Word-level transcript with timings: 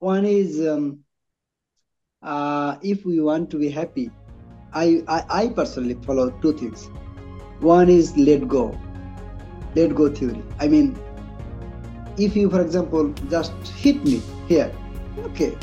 one 0.00 0.24
is 0.24 0.66
um, 0.66 1.00
uh, 2.22 2.76
if 2.82 3.04
we 3.04 3.20
want 3.20 3.50
to 3.50 3.58
be 3.58 3.68
happy, 3.68 4.10
I, 4.72 5.02
I 5.06 5.24
I 5.42 5.48
personally 5.48 5.94
follow 6.06 6.30
two 6.42 6.52
things. 6.54 6.88
One 7.60 7.90
is 7.90 8.16
let 8.16 8.48
go, 8.48 8.78
let 9.74 9.94
go 9.94 10.08
theory. 10.08 10.42
I 10.58 10.68
mean, 10.68 10.98
if 12.16 12.34
you, 12.34 12.48
for 12.48 12.62
example, 12.62 13.12
just 13.28 13.52
hit 13.68 14.02
me 14.04 14.22
here, 14.48 14.72
okay, 15.18 15.56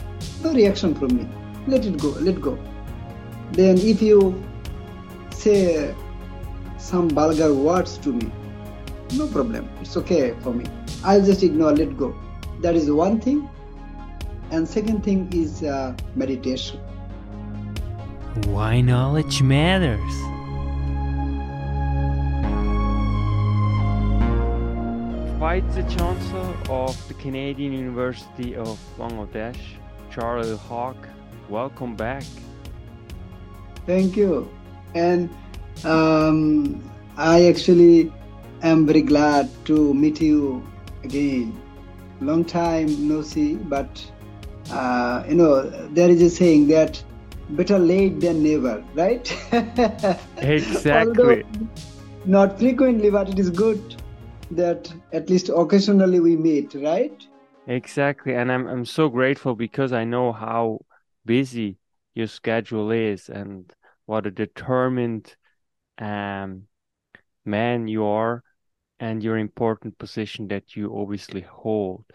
no 0.44 0.54
reaction 0.54 0.94
from 0.94 1.18
me, 1.18 1.28
let 1.68 1.86
it 1.86 1.98
go, 2.00 2.10
let 2.30 2.40
go. 2.40 2.58
Then 3.54 3.80
if 3.80 4.02
you 4.02 4.44
say 5.32 5.96
some 6.78 7.10
vulgar 7.10 7.54
words 7.54 7.98
to 8.00 8.14
me, 8.14 8.32
no 9.14 9.28
problem, 9.28 9.68
it's 9.82 9.98
okay 9.98 10.36
for 10.42 10.54
me. 10.54 10.66
I'll 11.04 11.26
just 11.26 11.42
ignore, 11.42 11.72
let 11.72 11.98
go. 11.98 12.16
That 12.62 12.76
is 12.76 12.92
one 12.92 13.20
thing. 13.20 13.50
And 14.52 14.68
second 14.68 15.04
thing 15.04 15.30
is 15.34 15.64
uh, 15.64 15.94
meditation. 16.16 16.80
Why 18.46 18.82
knowledge 18.82 19.42
matters. 19.42 20.00
Vice 25.38 25.76
Chancellor 25.96 26.56
of 26.70 27.08
the 27.08 27.14
Canadian 27.16 27.74
University 27.74 28.56
of 28.56 28.80
Bangladesh, 28.98 29.60
Charlie 30.10 30.58
Haque, 30.58 31.08
welcome 31.50 31.96
back. 31.96 32.24
Thank 33.86 34.18
you. 34.18 34.50
And 34.96 35.30
um, 35.84 36.84
I 37.18 37.46
actually 37.46 38.12
am 38.64 38.86
very 38.86 39.02
glad 39.02 39.50
to 39.66 39.94
meet 39.94 40.22
you 40.22 40.66
again. 41.04 41.60
Long 42.20 42.44
time 42.44 43.08
no 43.08 43.22
see, 43.22 43.56
but 43.56 43.90
uh, 44.72 45.24
you 45.28 45.36
know, 45.36 45.70
there 45.90 46.10
is 46.10 46.22
a 46.22 46.30
saying 46.30 46.68
that 46.70 47.02
better 47.52 47.80
late 47.80 48.20
than 48.20 48.44
never, 48.44 48.84
right? 48.94 49.28
Exactly. 50.38 51.44
not 52.26 52.60
frequently, 52.60 53.10
but 53.10 53.30
it 53.30 53.40
is 53.40 53.50
good 53.50 53.96
that 54.52 54.94
at 55.14 55.30
least 55.30 55.50
occasionally 55.50 56.20
we 56.20 56.36
meet, 56.36 56.74
right? 56.76 57.26
Exactly. 57.68 58.34
And 58.36 58.52
I'm 58.52 58.68
I'm 58.68 58.86
so 58.86 59.10
grateful 59.10 59.56
because 59.56 59.92
I 59.92 60.04
know 60.04 60.32
how 60.32 60.80
busy 61.26 61.78
your 62.16 62.28
schedule 62.28 62.92
is 62.92 63.30
and 63.30 63.72
what 64.06 64.26
a 64.26 64.32
determined 64.32 65.36
um 65.98 66.64
man 67.46 67.88
you 67.88 68.06
are 68.06 68.44
and 69.00 69.24
your 69.24 69.38
important 69.38 69.98
position 69.98 70.48
that 70.48 70.76
you 70.76 70.96
obviously 70.96 71.42
hold 71.42 72.06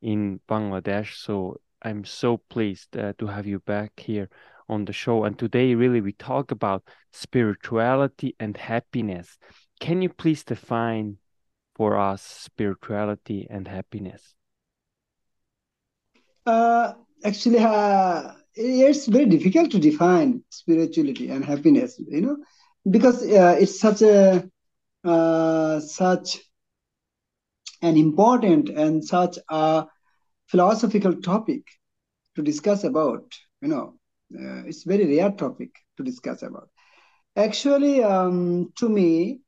in 0.00 0.40
Bangladesh. 0.48 1.16
So 1.16 1.60
I'm 1.82 2.04
so 2.04 2.36
pleased 2.36 2.96
uh, 2.96 3.12
to 3.18 3.26
have 3.26 3.46
you 3.46 3.58
back 3.60 3.98
here 3.98 4.28
on 4.68 4.84
the 4.84 4.92
show. 4.92 5.24
And 5.24 5.38
today, 5.38 5.74
really, 5.74 6.00
we 6.00 6.12
talk 6.12 6.50
about 6.50 6.84
spirituality 7.12 8.34
and 8.38 8.56
happiness. 8.56 9.38
Can 9.80 10.00
you 10.02 10.08
please 10.08 10.44
define 10.44 11.18
for 11.74 11.98
us 11.98 12.22
spirituality 12.22 13.46
and 13.50 13.66
happiness? 13.66 14.34
Uh, 16.46 16.92
actually, 17.24 17.58
uh, 17.58 18.32
it's 18.54 19.06
very 19.06 19.26
difficult 19.26 19.70
to 19.72 19.78
define 19.78 20.42
spirituality 20.50 21.30
and 21.30 21.44
happiness, 21.44 22.00
you 22.08 22.20
know, 22.20 22.36
because 22.90 23.22
uh, 23.22 23.56
it's 23.58 23.78
such 23.80 24.02
a 24.02 24.48
uh, 25.04 25.80
such 25.80 26.38
an 27.80 27.96
important 27.96 28.68
and 28.68 29.04
such 29.04 29.38
a 29.48 29.86
philosophical 30.52 31.14
topic 31.22 31.66
to 32.36 32.42
discuss 32.42 32.84
about. 32.84 33.32
You 33.62 33.68
know, 33.68 33.94
uh, 34.38 34.64
it's 34.66 34.84
very 34.84 35.06
rare 35.16 35.32
topic 35.32 35.70
to 35.96 36.04
discuss 36.04 36.42
about. 36.42 36.68
Actually, 37.36 38.02
um, 38.02 38.72
to 38.76 38.88
me, 38.88 39.40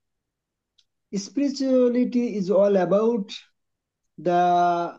spirituality 1.15 2.37
is 2.37 2.51
all 2.51 2.77
about 2.77 3.31
the 4.19 4.99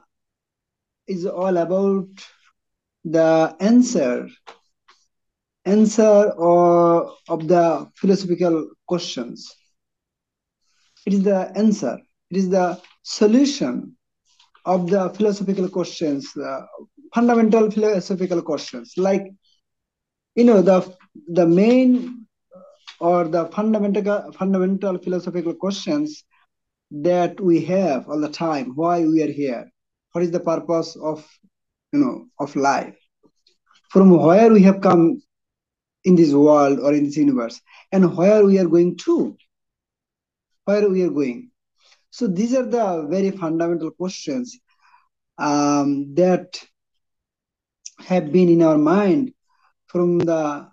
is 1.07 1.25
all 1.25 1.57
about 1.57 2.07
the 3.03 3.55
answer 3.59 4.27
answer 5.65 6.31
or 6.37 7.13
of 7.27 7.47
the 7.47 7.89
philosophical 7.95 8.69
questions 8.87 9.53
it 11.05 11.13
is 11.13 11.23
the 11.23 11.51
answer 11.55 11.97
it 12.31 12.37
is 12.37 12.49
the 12.49 12.79
solution 13.03 13.94
of 14.65 14.89
the 14.89 15.09
philosophical 15.11 15.69
questions 15.69 16.33
the 16.33 16.67
fundamental 17.13 17.69
philosophical 17.71 18.41
questions 18.41 18.93
like 18.97 19.25
you 20.35 20.43
know 20.43 20.61
the 20.61 20.79
the 21.29 21.45
main 21.45 22.25
uh, 22.55 22.61
or 22.99 23.27
the 23.27 23.45
fundamental 23.47 24.31
fundamental 24.33 24.97
philosophical 24.97 25.53
questions 25.53 26.23
that 26.91 27.39
we 27.39 27.61
have 27.61 28.07
all 28.09 28.19
the 28.19 28.29
time 28.29 28.71
why 28.75 29.05
we 29.05 29.21
are 29.23 29.31
here 29.31 29.71
what 30.11 30.23
is 30.23 30.31
the 30.31 30.39
purpose 30.39 30.95
of 30.95 31.25
you 31.93 31.99
know 31.99 32.27
of 32.39 32.55
life 32.55 32.97
from 33.89 34.09
where 34.09 34.51
we 34.51 34.61
have 34.61 34.81
come 34.81 35.21
in 36.03 36.15
this 36.15 36.33
world 36.33 36.79
or 36.79 36.93
in 36.93 37.05
this 37.05 37.17
universe 37.17 37.61
and 37.91 38.15
where 38.17 38.45
we 38.45 38.59
are 38.59 38.67
going 38.67 38.95
to 38.97 39.35
where 40.65 40.89
we 40.89 41.03
are 41.03 41.09
going 41.09 41.49
so 42.15 42.27
these 42.27 42.55
are 42.55 42.65
the 42.65 43.05
very 43.09 43.29
fundamental 43.29 43.91
questions 43.91 44.57
um, 45.37 46.15
that 46.15 46.65
have 47.99 48.31
been 48.31 48.47
in 48.47 48.61
our 48.61 48.77
mind 48.77 49.33
from 49.87 50.19
the 50.19 50.65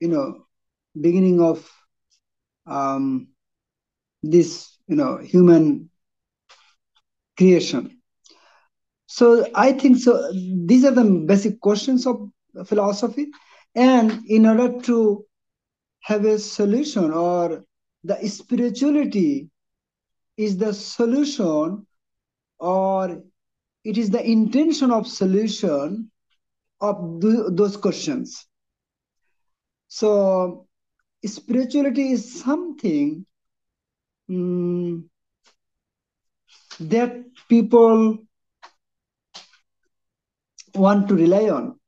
you 0.00 0.08
know 0.08 0.44
beginning 1.00 1.40
of 1.40 1.66
um, 2.66 3.28
this 4.22 4.76
you 4.86 4.96
know 4.96 5.16
human 5.16 5.88
creation. 7.38 7.98
So 9.06 9.48
i 9.54 9.72
think 9.72 9.96
so 9.96 10.30
these 10.66 10.84
are 10.84 10.94
the 11.00 11.04
basic 11.04 11.58
questions 11.60 12.06
of 12.06 12.28
philosophy. 12.66 13.28
And 13.74 14.20
in 14.26 14.44
order 14.44 14.78
to 14.82 15.24
have 16.00 16.26
a 16.26 16.38
solution 16.38 17.12
or 17.12 17.64
the 18.04 18.28
spirituality 18.28 19.48
is 20.36 20.56
the 20.56 20.72
solution 20.72 21.86
or 22.58 23.22
it 23.84 23.98
is 23.98 24.10
the 24.10 24.24
intention 24.24 24.90
of 24.90 25.06
solution 25.06 26.10
of 26.80 27.20
th- 27.20 27.46
those 27.50 27.76
questions. 27.76 28.46
So 29.88 30.66
spirituality 31.24 32.12
is 32.12 32.42
something 32.42 33.26
mm, 34.30 35.04
that 36.80 37.24
people 37.48 38.18
want 40.74 41.08
to 41.08 41.14
rely 41.14 41.48
on 41.50 41.78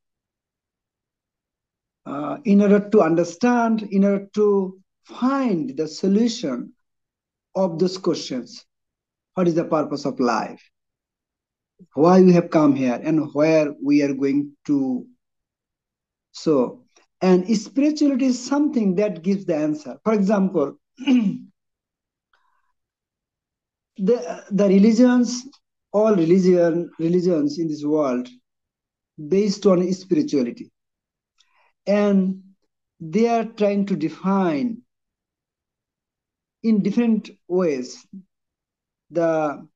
uh, 2.07 2.39
in 2.45 2.61
order 2.61 2.89
to 2.91 3.01
understand, 3.01 3.83
in 3.91 4.05
order 4.05 4.29
to 4.35 4.79
find 5.05 5.77
the 5.77 5.89
solution 5.89 6.73
of 7.55 7.79
those 7.79 7.99
questions. 7.99 8.65
What 9.35 9.49
is 9.49 9.55
the 9.55 9.65
purpose 9.65 10.05
of 10.05 10.21
life? 10.21 10.63
Why 11.95 12.21
we 12.21 12.33
have 12.33 12.51
come 12.51 12.75
here 12.75 13.01
and 13.03 13.33
where 13.35 13.75
we 13.83 14.03
are 14.03 14.15
going 14.15 14.53
to. 14.67 15.07
So, 16.33 16.85
and 17.21 17.45
spirituality 17.57 18.27
is 18.27 18.45
something 18.45 18.95
that 18.97 19.23
gives 19.23 19.45
the 19.45 19.57
answer. 19.57 19.99
For 20.05 20.13
example, 20.13 20.79
the 20.99 21.49
the 23.97 24.69
religions, 24.69 25.45
all 25.93 26.15
religion 26.15 26.91
religions 26.99 27.59
in 27.59 27.69
this 27.69 27.85
world, 27.85 28.29
based 29.29 29.67
on 29.67 29.93
spirituality, 29.93 30.71
and 31.87 32.43
they 33.01 33.29
are 33.29 33.45
trying 33.45 33.87
to 33.87 33.97
define 33.97 34.84
in 36.65 36.83
different 36.83 37.31
ways 37.47 38.07
the 39.11 39.69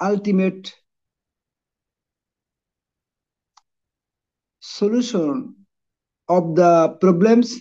ultimate 0.00 0.74
solution 4.60 5.54
of 6.28 6.56
the 6.56 6.88
problems 7.00 7.60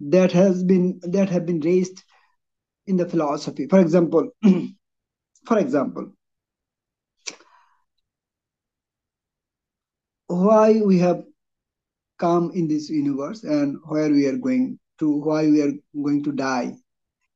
that 0.00 0.32
has 0.32 0.64
been 0.64 0.98
that 1.02 1.28
have 1.28 1.46
been 1.46 1.60
raised 1.60 2.02
in 2.86 2.96
the 2.96 3.08
philosophy. 3.08 3.66
For 3.68 3.78
example 3.78 4.30
for 5.46 5.58
example 5.58 6.12
why 10.26 10.80
we 10.80 10.98
have 10.98 11.24
come 12.18 12.50
in 12.54 12.66
this 12.68 12.90
universe 12.90 13.44
and 13.44 13.78
where 13.84 14.10
we 14.10 14.26
are 14.26 14.36
going 14.36 14.78
to 14.98 15.10
why 15.10 15.46
we 15.46 15.62
are 15.62 15.72
going 16.02 16.22
to 16.24 16.32
die 16.32 16.76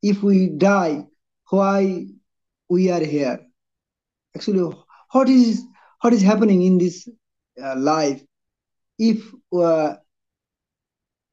if 0.05 0.23
we 0.23 0.49
die 0.49 1.07
why 1.49 2.07
we 2.69 2.91
are 2.91 3.01
here? 3.01 3.41
Actually 4.37 4.77
what 5.13 5.29
is 5.29 5.65
what 6.01 6.13
is 6.13 6.23
happening 6.23 6.63
in 6.63 6.77
this 6.77 7.09
uh, 7.63 7.77
life? 7.77 8.23
If 8.99 9.33
uh, 9.53 9.95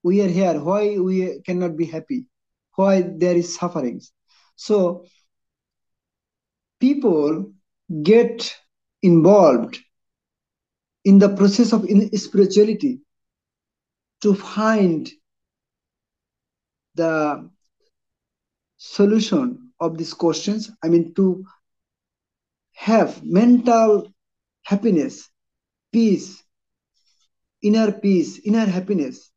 we 0.03 0.21
are 0.21 0.29
here 0.29 0.59
why 0.59 0.97
we 0.97 1.41
cannot 1.45 1.75
be 1.75 1.85
happy? 1.85 2.27
Why 2.75 3.01
there 3.01 3.35
is 3.35 3.55
sufferings? 3.55 4.13
So 4.55 5.05
people 6.79 7.51
get 8.01 8.55
involved 9.01 9.79
in 11.03 11.19
the 11.19 11.35
process 11.35 11.73
of 11.73 11.85
spirituality 12.13 13.01
to 14.21 14.33
find 14.33 15.09
the 16.95 17.50
solution 18.81 19.71
of 19.79 19.97
these 19.97 20.13
questions 20.13 20.71
i 20.83 20.87
mean 20.89 21.13
to 21.13 21.43
have 22.73 23.23
mental 23.23 24.11
happiness 24.63 25.29
peace 25.91 26.41
inner 27.61 27.91
peace 27.91 28.39
inner 28.39 28.65
happiness. 28.65 29.31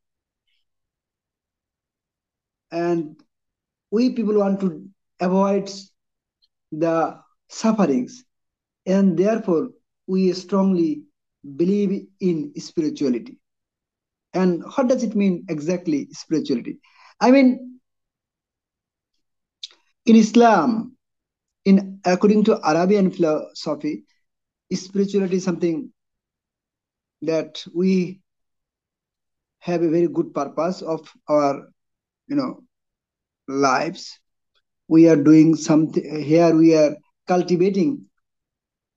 And 2.71 3.17
we 3.91 4.11
people 4.11 4.39
want 4.39 4.61
to 4.61 4.89
avoid 5.21 5.71
the 6.73 7.21
sufferings 7.49 8.25
and 8.87 9.17
therefore 9.17 9.69
we 10.07 10.33
strongly 10.33 11.03
believe 11.57 12.07
in 12.21 12.53
spirituality. 12.59 13.39
And 14.33 14.65
what 14.65 14.89
does 14.89 15.05
it 15.05 15.15
mean 15.15 15.45
exactly 15.49 16.09
spirituality? 16.11 16.81
I 17.21 17.31
mean 17.31 17.74
in 20.07 20.17
islam 20.17 20.97
in 21.65 22.01
according 22.05 22.45
to 22.45 22.59
arabian 22.71 23.11
philosophy 23.11 24.05
spirituality 24.73 25.37
is 25.37 25.45
something 25.45 25.91
that 27.23 27.65
we 27.75 28.21
have 29.61 29.83
a 29.83 29.89
very 29.89 30.09
good 30.09 30.35
purpose 30.35 30.83
of 30.83 31.01
our 31.29 31.69
you 32.29 32.37
know 32.37 32.61
lives. 33.49 34.19
We 34.89 35.09
are 35.09 35.17
doing 35.17 35.55
something 35.55 36.23
here 36.23 36.55
we 36.55 36.75
are 36.75 36.97
cultivating 37.27 38.07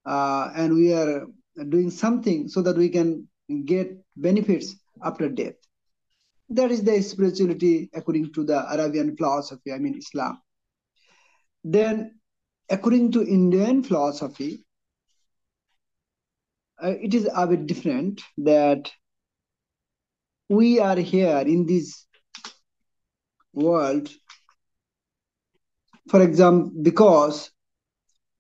uh, 0.06 0.52
and 0.56 0.76
we 0.76 0.94
are 0.94 1.26
doing 1.70 1.90
something 1.90 2.48
so 2.50 2.62
that 2.62 2.78
we 2.78 2.90
can 2.90 3.28
get 3.66 3.92
benefits 4.16 4.76
after 5.04 5.30
death. 5.30 5.56
That 6.50 6.72
is 6.72 6.84
the 6.84 7.02
spirituality 7.02 7.90
according 7.94 8.34
to 8.34 8.44
the 8.44 8.60
arabian 8.74 9.16
philosophy 9.16 9.72
i 9.74 9.78
mean 9.78 9.98
islam 9.98 10.40
then 11.74 12.20
according 12.70 13.12
to 13.12 13.26
indian 13.28 13.84
philosophy 13.84 14.64
uh, 16.84 16.94
it 17.02 17.14
is 17.14 17.28
a 17.36 17.48
bit 17.48 17.66
different 17.68 18.22
that 18.38 18.92
we 20.50 20.80
are 20.80 20.98
here 20.98 21.44
in 21.46 21.66
this 21.66 22.06
world 23.54 24.10
for 26.10 26.22
example 26.22 26.72
because 26.82 27.52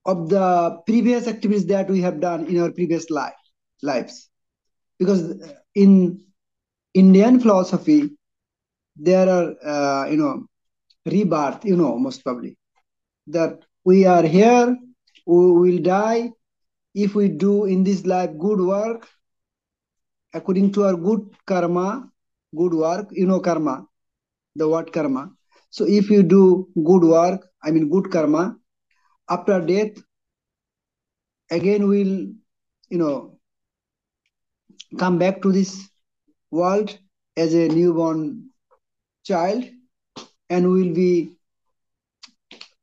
of 0.05 0.29
the 0.29 0.81
previous 0.85 1.27
activities 1.27 1.65
that 1.67 1.89
we 1.89 2.01
have 2.01 2.19
done 2.21 2.45
in 2.45 2.61
our 2.61 2.71
previous 2.71 3.09
life 3.09 3.33
lives. 3.81 4.29
Because 4.99 5.33
in 5.75 6.23
indian 6.93 7.39
philosophy 7.39 8.09
there 8.95 9.29
are 9.29 9.47
uh, 9.73 10.09
you 10.09 10.17
know 10.17 10.45
rebirth 11.05 11.63
you 11.65 11.75
know 11.75 11.97
most 11.99 12.23
probably 12.23 12.57
that 13.27 13.59
we 13.85 14.05
are 14.05 14.23
here 14.23 14.77
we 15.27 15.51
will 15.51 15.79
die. 15.79 16.31
If 16.93 17.13
we 17.13 17.27
do 17.27 17.65
in 17.65 17.83
this 17.83 18.05
life 18.05 18.31
good 18.39 18.59
work 18.59 19.07
according 20.33 20.71
to 20.73 20.85
our 20.85 20.95
good 20.95 21.21
karma 21.45 22.09
good 22.55 22.73
work 22.73 23.09
you 23.11 23.27
know 23.27 23.39
karma 23.39 23.85
the 24.55 24.67
word 24.67 24.91
karma. 24.91 25.31
So 25.69 25.85
if 25.87 26.09
you 26.09 26.23
do 26.23 26.67
good 26.75 27.03
work 27.03 27.47
i 27.63 27.71
mean 27.71 27.89
good 27.89 28.09
karma 28.11 28.57
after 29.29 29.59
death 29.61 30.01
again 31.51 31.87
we'll 31.87 32.15
you 32.89 32.97
know 32.97 33.39
come 34.97 35.17
back 35.19 35.41
to 35.41 35.51
this 35.51 35.89
world 36.51 36.97
as 37.35 37.53
a 37.53 37.67
newborn 37.67 38.49
child 39.23 39.65
and 40.49 40.71
we'll 40.71 40.93
be 40.93 41.36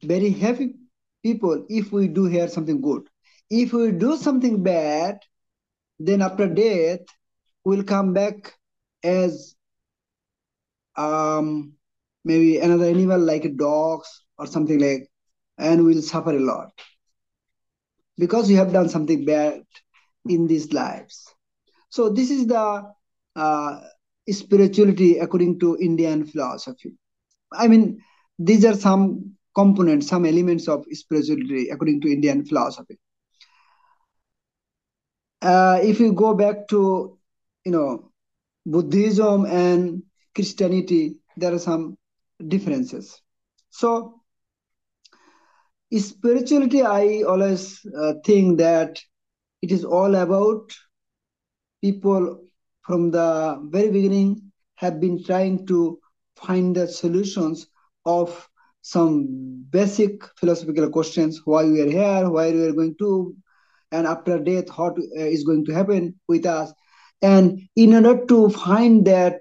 very 0.04 0.30
happy 0.30 0.74
people 1.22 1.64
if 1.68 1.92
we 1.92 2.06
do 2.08 2.26
here 2.26 2.48
something 2.48 2.80
good 2.80 3.08
if 3.50 3.72
we 3.72 3.92
do 3.92 4.16
something 4.16 4.62
bad, 4.62 5.18
then 5.98 6.22
after 6.22 6.48
death, 6.48 7.00
we'll 7.64 7.84
come 7.84 8.12
back 8.12 8.54
as 9.02 9.54
um, 10.96 11.74
maybe 12.24 12.58
another 12.58 12.86
animal 12.86 13.20
like 13.20 13.56
dogs 13.56 14.22
or 14.38 14.46
something 14.46 14.78
like, 14.80 15.08
and 15.58 15.84
we'll 15.84 16.02
suffer 16.02 16.36
a 16.36 16.40
lot 16.40 16.72
because 18.18 18.48
we 18.48 18.54
have 18.54 18.72
done 18.72 18.88
something 18.88 19.24
bad 19.24 19.62
in 20.28 20.46
these 20.46 20.72
lives. 20.72 21.32
So 21.90 22.08
this 22.10 22.30
is 22.30 22.46
the 22.46 22.82
uh, 23.36 23.80
spirituality 24.28 25.18
according 25.18 25.60
to 25.60 25.78
Indian 25.80 26.24
philosophy. 26.24 26.94
I 27.52 27.68
mean, 27.68 28.02
these 28.38 28.64
are 28.64 28.74
some 28.74 29.36
components, 29.54 30.08
some 30.08 30.24
elements 30.26 30.68
of 30.68 30.84
spirituality 30.92 31.68
according 31.68 32.00
to 32.02 32.12
Indian 32.12 32.44
philosophy. 32.44 32.98
Uh, 35.42 35.78
if 35.82 36.00
you 36.00 36.12
go 36.12 36.34
back 36.34 36.68
to 36.68 37.18
you 37.64 37.72
know 37.72 38.10
buddhism 38.66 39.44
and 39.46 40.02
christianity 40.34 41.16
there 41.36 41.52
are 41.52 41.58
some 41.58 41.96
differences. 42.48 43.20
So 43.70 44.20
spirituality 45.92 46.82
i 46.82 47.22
always 47.22 47.84
uh, 47.96 48.14
think 48.24 48.58
that 48.58 49.00
it 49.62 49.70
is 49.70 49.84
all 49.84 50.14
about 50.16 50.72
people 51.80 52.40
from 52.82 53.10
the 53.10 53.60
very 53.70 53.90
beginning 53.90 54.52
have 54.76 55.00
been 55.00 55.22
trying 55.22 55.64
to 55.66 55.98
find 56.36 56.74
the 56.74 56.88
solutions 56.88 57.68
of 58.04 58.48
some 58.84 59.64
basic 59.70 60.22
philosophical 60.36 60.90
questions 60.90 61.40
why 61.46 61.64
we 61.64 61.80
are 61.80 61.90
here 61.90 62.28
why 62.28 62.50
we 62.50 62.62
are 62.66 62.72
going 62.72 62.94
to 62.98 63.34
and 63.90 64.06
after 64.06 64.38
death 64.38 64.68
what 64.76 64.98
uh, 64.98 65.44
going 65.46 65.64
to 65.64 65.72
happen 65.72 66.14
with 66.28 66.44
us. 66.44 66.70
And 67.22 67.62
in 67.76 67.94
order 67.94 68.26
to 68.26 68.50
find 68.50 69.06
that 69.06 69.40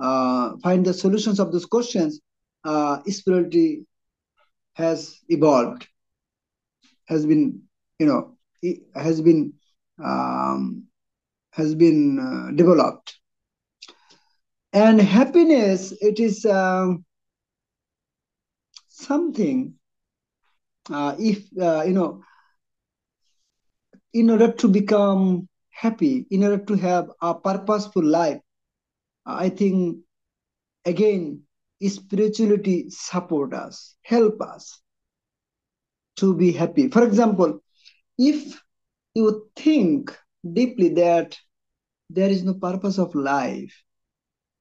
uh, 0.00 0.56
find 0.64 0.84
the 0.84 0.94
solutions 0.94 1.38
of 1.38 1.52
those 1.52 1.66
questions 1.66 2.20
uh, 2.64 3.02
spirituality 3.04 3.86
has 4.74 5.16
evolved 5.28 5.86
has 7.04 7.24
been 7.24 7.62
you 8.00 8.06
know 8.06 8.36
has 8.96 9.20
been 9.20 9.52
um, 10.02 10.86
has 11.52 11.76
been 11.76 12.18
uh, 12.18 12.50
developed. 12.56 13.16
And 14.72 15.00
happiness 15.00 15.92
it 16.00 16.18
is 16.18 16.44
um, 16.46 17.04
something 19.02 19.74
uh, 20.90 21.14
if 21.18 21.46
uh, 21.60 21.82
you 21.82 21.92
know 21.92 22.22
in 24.12 24.30
order 24.30 24.52
to 24.52 24.68
become 24.68 25.48
happy, 25.70 26.26
in 26.30 26.44
order 26.44 26.62
to 26.64 26.74
have 26.74 27.10
a 27.20 27.34
purposeful 27.34 28.04
life, 28.04 28.40
I 29.24 29.48
think 29.48 29.98
again 30.84 31.42
spirituality 31.82 32.90
support 32.90 33.54
us, 33.54 33.96
help 34.02 34.40
us 34.40 34.80
to 36.16 36.34
be 36.34 36.52
happy. 36.52 36.88
For 36.88 37.04
example, 37.04 37.60
if 38.18 38.62
you 39.14 39.48
think 39.56 40.16
deeply 40.52 40.90
that 40.90 41.38
there 42.10 42.28
is 42.30 42.44
no 42.44 42.54
purpose 42.54 42.98
of 42.98 43.14
life, 43.14 43.74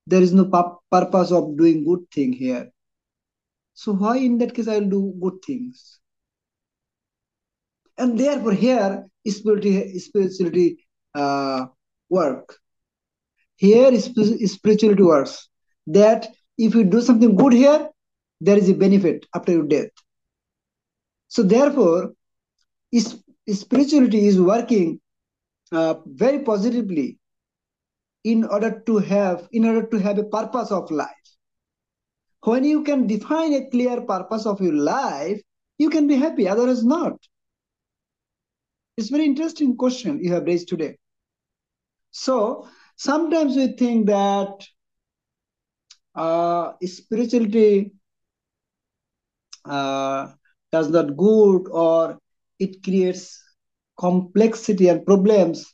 there 0.08 0.22
is 0.22 0.34
no 0.34 0.46
purpose 0.92 1.32
of 1.32 1.58
doing 1.58 1.84
good 1.86 2.10
thing 2.12 2.34
here. 2.34 2.72
So 3.74 3.94
why 3.94 4.18
in 4.18 4.38
that 4.40 4.54
case 4.54 4.68
I'll 4.68 4.90
do 4.90 5.13
good 5.22 5.42
things? 5.46 6.00
And 7.98 8.20
therefore 8.20 8.54
here 8.54 9.06
spirituality, 9.28 10.00
spirituality 10.00 10.88
uh, 11.13 11.66
work. 12.10 12.58
Here 13.56 13.92
spirituality 14.00 15.04
works. 15.04 15.48
That 15.88 16.28
if 16.58 16.75
you 16.75 16.84
do 16.84 17.01
something 17.01 17.36
good 17.36 17.54
here, 17.54 17.90
there 18.40 18.58
is 18.58 18.70
a 18.70 18.74
benefit 18.74 19.25
after 19.36 19.51
your 19.51 19.68
death. 19.68 19.90
So 21.28 21.44
therefore, 21.44 22.13
spirituality 23.48 24.28
is 24.28 24.40
working 24.40 25.00
uh, 25.72 25.96
very 26.06 26.40
positively 26.40 27.20
in 28.24 28.44
order 28.44 28.84
to 28.86 28.98
have 28.98 29.48
in 29.51 29.66
order 29.66 29.88
to 29.88 29.98
have 29.98 30.18
a 30.18 30.24
purpose 30.24 30.72
of 30.72 30.92
life. 30.92 31.31
When 32.44 32.64
you 32.64 32.84
can 32.84 33.08
define 33.08 33.54
a 33.54 33.70
clear 33.70 34.02
purpose 34.02 34.46
of 34.46 34.62
your 34.62 34.74
life, 34.74 35.42
you 35.78 35.90
can 35.90 36.08
be 36.08 36.16
happy. 36.16 36.48
Otherwise, 36.48 36.84
not. 36.84 37.18
It's 38.98 39.10
very 39.10 39.26
interesting 39.26 39.76
question 39.78 40.24
you 40.24 40.34
have 40.34 40.46
raised 40.46 40.68
today. 40.68 40.98
So 42.12 42.68
sometimes 42.98 43.56
we 43.56 43.74
think 43.74 44.08
that 44.08 44.68
uh, 46.16 46.74
spirituality 46.84 47.92
uh, 49.66 50.28
does 50.72 50.90
not 50.90 51.16
good 51.18 51.68
or 51.72 52.18
it 52.60 52.84
creates 52.84 53.42
complexity 53.98 54.88
and 54.88 55.06
problems. 55.06 55.74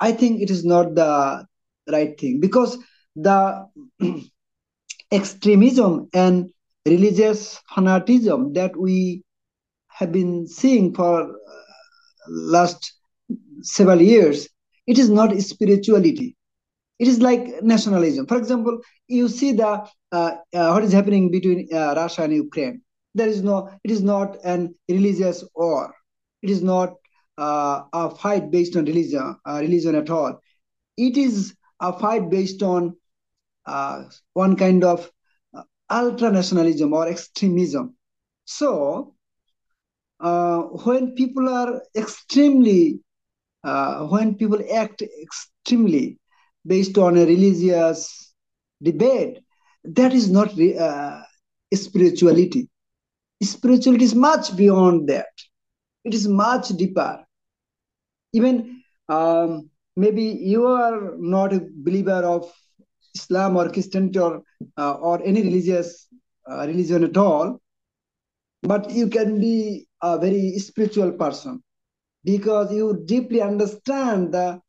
I 0.00 0.12
think 0.12 0.40
it 0.42 0.50
is 0.50 0.64
not 0.64 0.94
the 0.94 1.46
right 1.90 2.18
thing 2.18 2.40
because 2.40 2.78
the 3.14 3.66
extremism 5.12 6.08
and 6.12 6.50
religious 6.86 7.60
fanatism 7.74 8.54
that 8.54 8.76
we 8.76 9.22
have 9.88 10.12
been 10.12 10.46
seeing 10.46 10.94
for 10.94 11.22
uh, 11.22 11.34
last 12.28 12.92
several 13.62 14.00
years 14.00 14.48
it 14.86 14.98
is 14.98 15.10
not 15.10 15.36
spirituality. 15.40 16.36
It 16.98 17.08
is 17.08 17.20
like 17.20 17.62
nationalism. 17.62 18.26
For 18.26 18.38
example 18.38 18.80
you 19.08 19.28
see 19.28 19.52
the 19.52 19.86
uh, 20.12 20.30
uh, 20.54 20.70
what 20.70 20.84
is 20.84 20.92
happening 20.92 21.30
between 21.30 21.68
uh, 21.72 21.94
russia 21.96 22.22
and 22.22 22.32
ukraine. 22.32 22.82
There 23.14 23.28
is 23.28 23.42
no 23.42 23.70
it 23.84 23.90
is 23.90 24.02
not 24.02 24.38
an 24.44 24.74
religious 24.88 25.44
war. 25.54 25.94
It 26.42 26.50
is 26.50 26.62
not 26.62 26.94
uh, 27.38 27.82
a 27.92 28.10
fight 28.10 28.50
based 28.50 28.76
on 28.76 28.84
religion 28.84 29.36
uh, 29.46 29.58
religion 29.60 29.94
at 29.94 30.10
all. 30.10 30.40
It 30.96 31.16
is 31.16 31.54
a 31.80 31.92
fight 31.92 32.30
based 32.30 32.62
on 32.62 32.96
one 33.66 34.10
kind 34.10 34.38
of 34.38 34.74
uh, 35.10 35.62
ultra 35.64 35.90
nationalism 35.94 36.66
or 36.66 36.76
extremism. 36.84 37.94
So 38.44 39.14
uh, 40.20 40.60
when 40.84 41.12
people 41.14 41.48
are 41.48 41.82
extremely 41.96 43.00
uh, 43.64 44.06
when 44.06 44.34
people 44.34 44.58
act 44.74 45.02
extremely 45.22 46.18
based 46.66 46.96
on 46.98 47.16
a 47.16 47.24
religious 47.24 48.34
debate 48.82 49.38
that 49.84 50.12
is 50.12 50.30
not 50.30 50.54
re- 50.56 50.76
uh, 50.78 51.20
spirituality. 51.74 52.68
Spirituality 53.42 54.04
is 54.04 54.14
much 54.14 54.56
beyond 54.56 55.08
that. 55.08 55.26
It 56.04 56.14
is 56.14 56.26
much 56.28 56.68
deeper. 56.68 57.24
Even 58.32 58.82
um, 59.08 59.70
maybe 59.96 60.22
you 60.22 60.66
are 60.66 61.14
not 61.18 61.52
a 61.52 61.60
believer 61.74 62.22
of 62.24 62.50
islam 63.18 63.56
or 63.56 63.68
christianity 63.76 64.18
or 64.26 64.32
uh, 64.82 64.94
or 65.10 65.16
any 65.30 65.42
religious 65.48 66.08
uh, 66.50 66.62
religion 66.72 67.04
at 67.10 67.16
all 67.26 67.58
but 68.62 68.90
you 68.90 69.08
can 69.08 69.38
be 69.40 69.86
a 70.02 70.18
very 70.18 70.58
spiritual 70.58 71.12
person 71.12 71.62
because 72.24 72.72
you 72.72 73.02
deeply 73.06 73.40
understand 73.40 74.32
the 74.32 74.60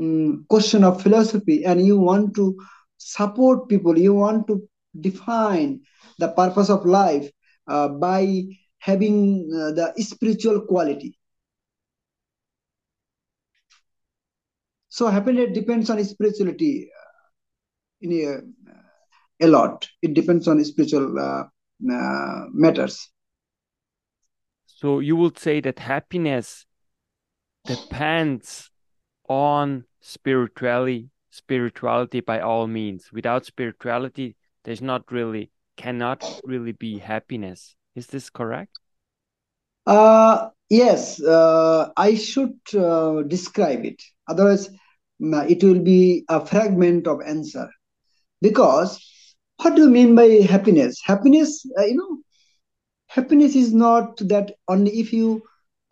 um, 0.00 0.44
question 0.48 0.84
of 0.84 1.02
philosophy 1.02 1.64
and 1.64 1.84
you 1.84 1.98
want 1.98 2.34
to 2.34 2.56
support 2.98 3.68
people. 3.68 3.98
You 3.98 4.14
want 4.14 4.46
to 4.46 4.62
define 5.00 5.80
the 6.18 6.28
purpose 6.28 6.70
of 6.70 6.86
life 6.86 7.30
uh, 7.66 7.88
by 7.88 8.44
having 8.78 9.50
uh, 9.52 9.72
the 9.72 9.92
spiritual 9.98 10.60
quality. 10.62 11.18
So 14.88 15.08
happiness 15.08 15.52
depends 15.52 15.90
on 15.90 16.02
spirituality 16.04 16.88
a, 18.12 18.40
a 19.40 19.46
lot 19.46 19.88
it 20.02 20.14
depends 20.14 20.48
on 20.48 20.62
spiritual 20.64 21.18
uh, 21.18 21.44
uh, 21.92 22.44
matters 22.52 23.10
So 24.66 24.98
you 24.98 25.16
would 25.16 25.38
say 25.38 25.60
that 25.60 25.78
happiness 25.78 26.66
depends 27.66 28.70
on 29.28 29.84
spirituality, 30.00 31.10
spirituality 31.30 32.20
by 32.20 32.40
all 32.40 32.66
means. 32.66 33.12
Without 33.12 33.46
spirituality, 33.46 34.36
there's 34.64 34.82
not 34.82 35.10
really, 35.12 35.50
cannot 35.76 36.22
really 36.44 36.72
be 36.72 36.98
happiness. 36.98 37.76
Is 37.94 38.08
this 38.08 38.30
correct? 38.30 38.78
Uh, 39.86 40.48
yes, 40.70 41.22
uh, 41.22 41.90
I 41.96 42.14
should 42.14 42.58
uh, 42.74 43.22
describe 43.22 43.84
it. 43.84 44.02
Otherwise, 44.28 44.70
mm, 45.20 45.50
it 45.50 45.62
will 45.62 45.80
be 45.80 46.24
a 46.28 46.44
fragment 46.44 47.06
of 47.06 47.20
answer. 47.22 47.68
Because 48.44 49.00
what 49.56 49.74
do 49.74 49.82
you 49.84 49.90
mean 49.90 50.14
by 50.14 50.28
happiness? 50.54 51.00
Happiness, 51.04 51.64
uh, 51.78 51.84
you 51.84 51.96
know, 51.96 52.18
happiness 53.08 53.56
is 53.56 53.72
not 53.72 54.18
that 54.18 54.52
only 54.68 54.90
if 55.00 55.12
you 55.12 55.42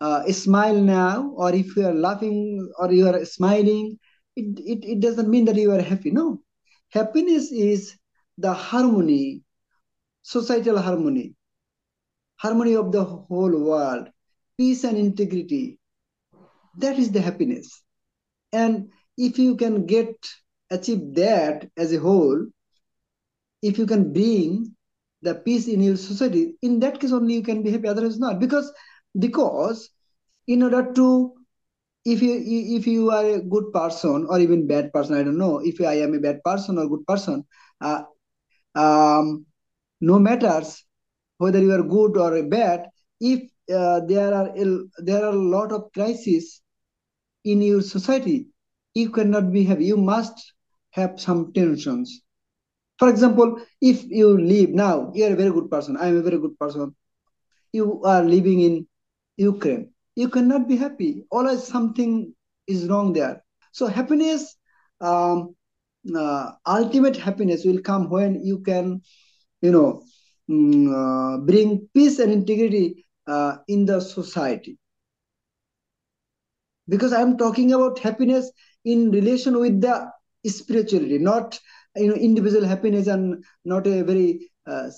uh, 0.01 0.31
smile 0.31 0.79
now 0.79 1.33
or 1.35 1.53
if 1.55 1.75
you 1.75 1.85
are 1.87 1.93
laughing 1.93 2.69
or 2.77 2.91
you 2.91 3.07
are 3.07 3.25
smiling, 3.25 3.97
it, 4.35 4.59
it, 4.59 4.85
it 4.85 4.99
doesn't 4.99 5.29
mean 5.29 5.45
that 5.45 5.55
you 5.55 5.71
are 5.71 5.81
happy. 5.81 6.11
No. 6.11 6.41
Happiness 6.89 7.51
is 7.51 7.97
the 8.37 8.53
harmony, 8.53 9.41
societal 10.21 10.77
harmony, 10.77 11.33
harmony 12.35 12.75
of 12.75 12.91
the 12.91 13.03
whole 13.03 13.57
world, 13.69 14.09
peace 14.57 14.83
and 14.83 14.97
integrity. 14.97 15.79
That 16.77 16.99
is 16.99 17.11
the 17.11 17.21
happiness. 17.21 17.81
And 18.51 18.89
if 19.17 19.39
you 19.39 19.55
can 19.55 19.85
get 19.87 20.15
achieve 20.73 21.13
that 21.15 21.69
as 21.77 21.93
a 21.93 21.99
whole, 21.99 22.47
if 23.61 23.77
you 23.77 23.85
can 23.85 24.13
bring 24.13 24.75
the 25.21 25.35
peace 25.35 25.67
in 25.67 25.81
your 25.81 25.97
society, 25.97 26.55
in 26.61 26.79
that 26.79 26.99
case 26.99 27.11
only 27.13 27.35
you 27.35 27.43
can 27.43 27.63
be 27.63 27.71
happy, 27.71 27.87
otherwise 27.87 28.19
not. 28.19 28.39
Because 28.39 28.71
because 29.19 29.89
in 30.47 30.63
order 30.63 30.91
to 30.93 31.33
if 32.05 32.21
you 32.21 32.35
if 32.77 32.87
you 32.87 33.11
are 33.11 33.25
a 33.25 33.41
good 33.41 33.71
person 33.73 34.25
or 34.29 34.39
even 34.39 34.67
bad 34.67 34.91
person, 34.93 35.15
I 35.15 35.23
don't 35.23 35.37
know 35.37 35.59
if 35.63 35.81
I 35.81 35.95
am 35.99 36.13
a 36.13 36.19
bad 36.19 36.43
person 36.43 36.77
or 36.79 36.87
good 36.89 37.05
person, 37.07 37.45
uh, 37.81 38.03
um, 38.75 39.45
no 40.01 40.19
matters 40.19 40.83
whether 41.37 41.59
you 41.59 41.71
are 41.73 41.83
good 41.83 42.17
or 42.17 42.43
bad. 42.47 42.87
If 43.19 43.41
uh, 43.73 44.01
there 44.07 44.33
are 44.33 44.49
a, 44.55 44.77
there 44.99 45.23
are 45.25 45.31
a 45.33 45.35
lot 45.55 45.71
of 45.71 45.91
crises 45.93 46.61
in 47.45 47.61
your 47.61 47.81
society, 47.81 48.47
you 48.93 49.09
cannot 49.11 49.51
be 49.51 49.63
happy. 49.63 49.85
You 49.85 49.97
must 49.97 50.53
have 50.93 51.19
some 51.19 51.53
tensions. 51.53 52.21
For 52.99 53.09
example, 53.09 53.57
if 53.81 54.03
you 54.05 54.39
live 54.39 54.69
now, 54.71 55.11
you 55.15 55.25
are 55.25 55.33
a 55.33 55.37
very 55.37 55.51
good 55.51 55.69
person. 55.71 55.97
I 55.97 56.07
am 56.07 56.17
a 56.17 56.23
very 56.23 56.39
good 56.39 56.57
person. 56.59 56.95
You 57.73 58.01
are 58.03 58.23
living 58.23 58.61
in 58.61 58.87
Ukraine. 59.37 59.89
You 60.15 60.29
cannot 60.29 60.67
be 60.67 60.77
happy. 60.77 61.23
Always 61.31 61.63
something 61.63 62.33
is 62.67 62.87
wrong 62.89 63.13
there. 63.13 63.43
So 63.71 63.87
happiness, 63.87 64.55
um, 65.01 65.55
uh, 66.15 66.51
ultimate 66.65 67.17
happiness 67.17 67.65
will 67.65 67.81
come 67.81 68.09
when 68.09 68.43
you 68.43 68.59
can, 68.59 69.01
you 69.61 69.71
know, 69.71 70.03
mm, 70.49 70.87
uh, 71.01 71.37
bring 71.39 71.87
peace 71.93 72.19
and 72.19 72.31
integrity 72.31 73.05
uh, 73.27 73.57
in 73.67 73.85
the 73.85 73.99
society. 73.99 74.77
Because 76.87 77.13
I'm 77.13 77.37
talking 77.37 77.71
about 77.73 77.99
happiness 77.99 78.51
in 78.85 79.11
relation 79.11 79.59
with 79.59 79.81
the 79.81 80.11
spirituality, 80.45 81.17
not 81.19 81.59
you 81.95 82.07
know 82.07 82.15
individual 82.15 82.65
happiness 82.65 83.07
and 83.07 83.43
not 83.65 83.87
a 83.87 84.03
very 84.03 84.49
uh, 84.65 84.89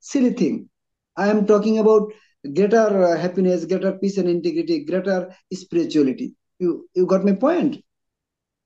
silly 0.00 0.32
thing. 0.32 0.68
I 1.16 1.28
am 1.28 1.46
talking 1.46 1.78
about 1.78 2.12
greater 2.54 3.04
uh, 3.04 3.18
happiness, 3.18 3.64
greater 3.64 3.92
peace 3.92 4.18
and 4.18 4.28
integrity, 4.28 4.84
greater 4.84 5.34
spirituality. 5.52 6.34
You 6.58 6.88
you 6.94 7.06
got 7.06 7.24
my 7.24 7.34
point? 7.34 7.82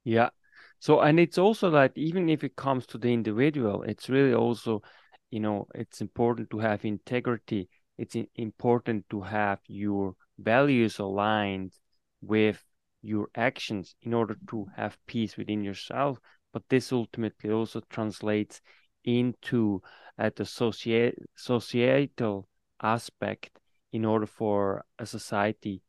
Yeah. 0.04 0.30
So, 0.78 1.00
and 1.00 1.18
it's 1.18 1.38
also 1.38 1.70
that 1.70 1.92
even 1.96 2.28
if 2.28 2.44
it 2.44 2.56
comes 2.56 2.86
to 2.88 2.98
the 2.98 3.12
individual, 3.12 3.82
it's 3.82 4.08
really 4.08 4.34
also, 4.34 4.82
you 5.30 5.40
know, 5.40 5.66
it's 5.74 6.00
important 6.00 6.50
to 6.50 6.58
have 6.58 6.84
integrity. 6.84 7.68
It's 7.96 8.16
important 8.34 9.08
to 9.10 9.22
have 9.22 9.60
your 9.66 10.14
values 10.38 10.98
aligned 10.98 11.72
with 12.20 12.62
your 13.04 13.28
actions 13.34 13.94
in 14.02 14.14
order 14.14 14.36
to 14.48 14.66
have 14.76 14.98
peace 15.06 15.36
within 15.36 15.62
yourself. 15.62 16.18
But 16.52 16.62
this 16.68 16.92
ultimately 16.92 17.50
also 17.50 17.80
translates 17.90 18.60
into 19.04 19.82
uh, 20.18 20.30
the 20.34 20.46
societal 21.36 22.48
aspect 22.82 23.60
in 23.92 24.04
order 24.04 24.26
for 24.26 24.84
a 24.98 25.06
society 25.06 25.82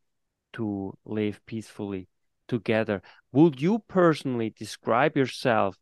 to 0.53 0.97
live 1.05 1.45
peacefully 1.45 2.07
together. 2.47 3.01
Would 3.31 3.61
you 3.61 3.79
personally 3.87 4.53
describe 4.57 5.17
yourself 5.17 5.77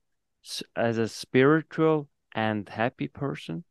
as 0.76 0.98
a 0.98 1.08
spiritual 1.08 2.10
and 2.34 2.68
happy 2.68 3.08
person, 3.08 3.64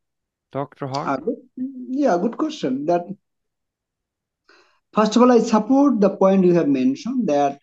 Dr. 0.52 0.86
Hart? 0.86 1.22
Uh, 1.22 1.32
yeah, 1.56 2.16
good 2.20 2.36
question. 2.36 2.86
That 2.86 3.02
first 4.92 5.16
of 5.16 5.22
all, 5.22 5.32
I 5.32 5.40
support 5.40 6.00
the 6.00 6.10
point 6.10 6.44
you 6.44 6.54
have 6.54 6.68
mentioned 6.68 7.28
that 7.28 7.60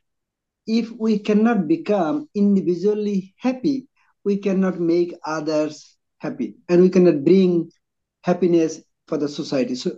if 0.67 0.91
we 0.91 1.19
cannot 1.19 1.67
become 1.67 2.29
individually 2.35 3.33
happy, 3.37 3.87
we 4.23 4.37
cannot 4.37 4.79
make 4.79 5.13
others 5.25 5.97
happy, 6.19 6.55
and 6.67 6.81
we 6.81 6.89
cannot 6.89 7.23
bring 7.23 7.71
happiness 8.23 8.81
for 9.07 9.17
the 9.17 9.27
society. 9.27 9.75
So, 9.75 9.91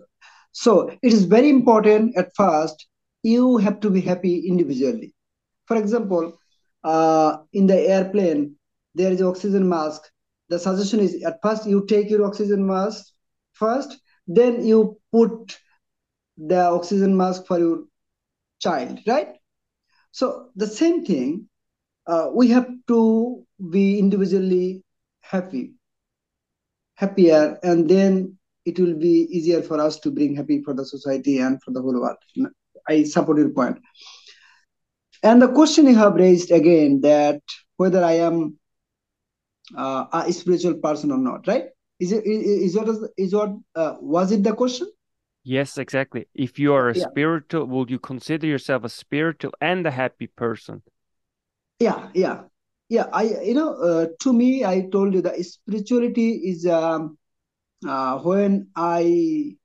so 0.52 0.90
it 1.02 1.14
is 1.14 1.26
very 1.26 1.50
important 1.50 2.16
at 2.16 2.36
first. 2.36 2.88
You 3.24 3.58
have 3.58 3.80
to 3.82 3.90
be 3.90 4.02
happy 4.02 4.48
individually. 4.48 5.14
For 5.66 5.78
example, 5.78 6.38
uh, 6.84 7.38
in 7.54 7.68
the 7.68 7.80
airplane 7.80 8.56
there 8.96 9.12
is 9.12 9.22
oxygen 9.22 9.68
mask 9.68 10.02
the 10.50 10.60
suggestion 10.60 11.00
is 11.00 11.24
at 11.24 11.40
first 11.42 11.66
you 11.66 11.86
take 11.86 12.10
your 12.10 12.26
oxygen 12.26 12.66
mask 12.66 13.06
first 13.54 14.00
then 14.28 14.66
you 14.66 14.98
put 15.12 15.58
the 16.38 16.60
oxygen 16.60 17.16
mask 17.16 17.46
for 17.46 17.60
your 17.60 17.84
child 18.60 19.00
right 19.08 19.36
so 20.12 20.50
the 20.56 20.68
same 20.68 21.04
thing 21.06 21.48
uh, 22.08 22.30
we 22.34 22.50
have 22.50 22.68
to 22.88 23.44
be 23.70 24.00
individually 24.00 24.84
happy 25.22 25.74
happier 26.96 27.58
and 27.64 27.90
then 27.90 28.38
it 28.66 28.80
will 28.80 28.94
be 28.94 29.28
easier 29.32 29.62
for 29.62 29.80
us 29.80 30.00
to 30.00 30.12
bring 30.12 30.36
happy 30.36 30.62
for 30.62 30.74
the 30.74 30.86
society 30.86 31.40
and 31.40 31.62
for 31.64 31.72
the 31.72 31.82
whole 31.82 32.00
world 32.00 32.18
i 32.88 33.04
support 33.04 33.38
your 33.38 33.50
point. 33.50 33.78
and 35.24 35.42
the 35.42 35.48
question 35.48 35.88
you 35.88 35.96
have 35.96 36.16
raised 36.16 36.52
again 36.52 37.02
that 37.02 37.42
whether 37.78 38.04
I 38.04 38.14
am 38.14 38.58
uh, 39.76 40.06
a 40.12 40.32
spiritual 40.32 40.76
person 40.76 41.12
or 41.12 41.18
not, 41.18 41.48
right? 41.48 41.66
Is 42.00 42.12
it 42.12 42.26
is 42.26 42.76
what 42.76 42.90
is 43.18 43.34
what 43.34 43.52
uh, 43.76 43.96
was 44.00 44.32
it 44.32 44.44
the 44.44 44.54
question? 44.54 44.88
Yes, 45.44 45.78
exactly. 45.78 46.28
If 46.34 46.60
you 46.60 46.74
are 46.74 46.90
a 46.90 46.96
yeah. 46.96 47.08
spiritual, 47.08 47.66
would 47.66 47.90
you 47.90 48.00
consider 48.00 48.46
yourself 48.46 48.84
a 48.84 48.90
spiritual 48.90 49.54
and 49.60 49.86
a 49.88 49.92
happy 49.92 50.28
person? 50.28 50.84
Yeah, 51.80 52.10
yeah, 52.14 52.44
yeah. 52.90 53.08
I 53.12 53.24
you 53.42 53.56
know 53.56 53.74
uh, 53.74 54.08
to 54.20 54.34
me, 54.34 54.64
I 54.64 54.88
told 54.92 55.14
you 55.14 55.22
that 55.24 55.44
spirituality 55.44 56.30
is 56.50 56.68
um, 56.68 57.18
uh, 57.88 58.20
when 58.20 58.68
I 58.76 59.56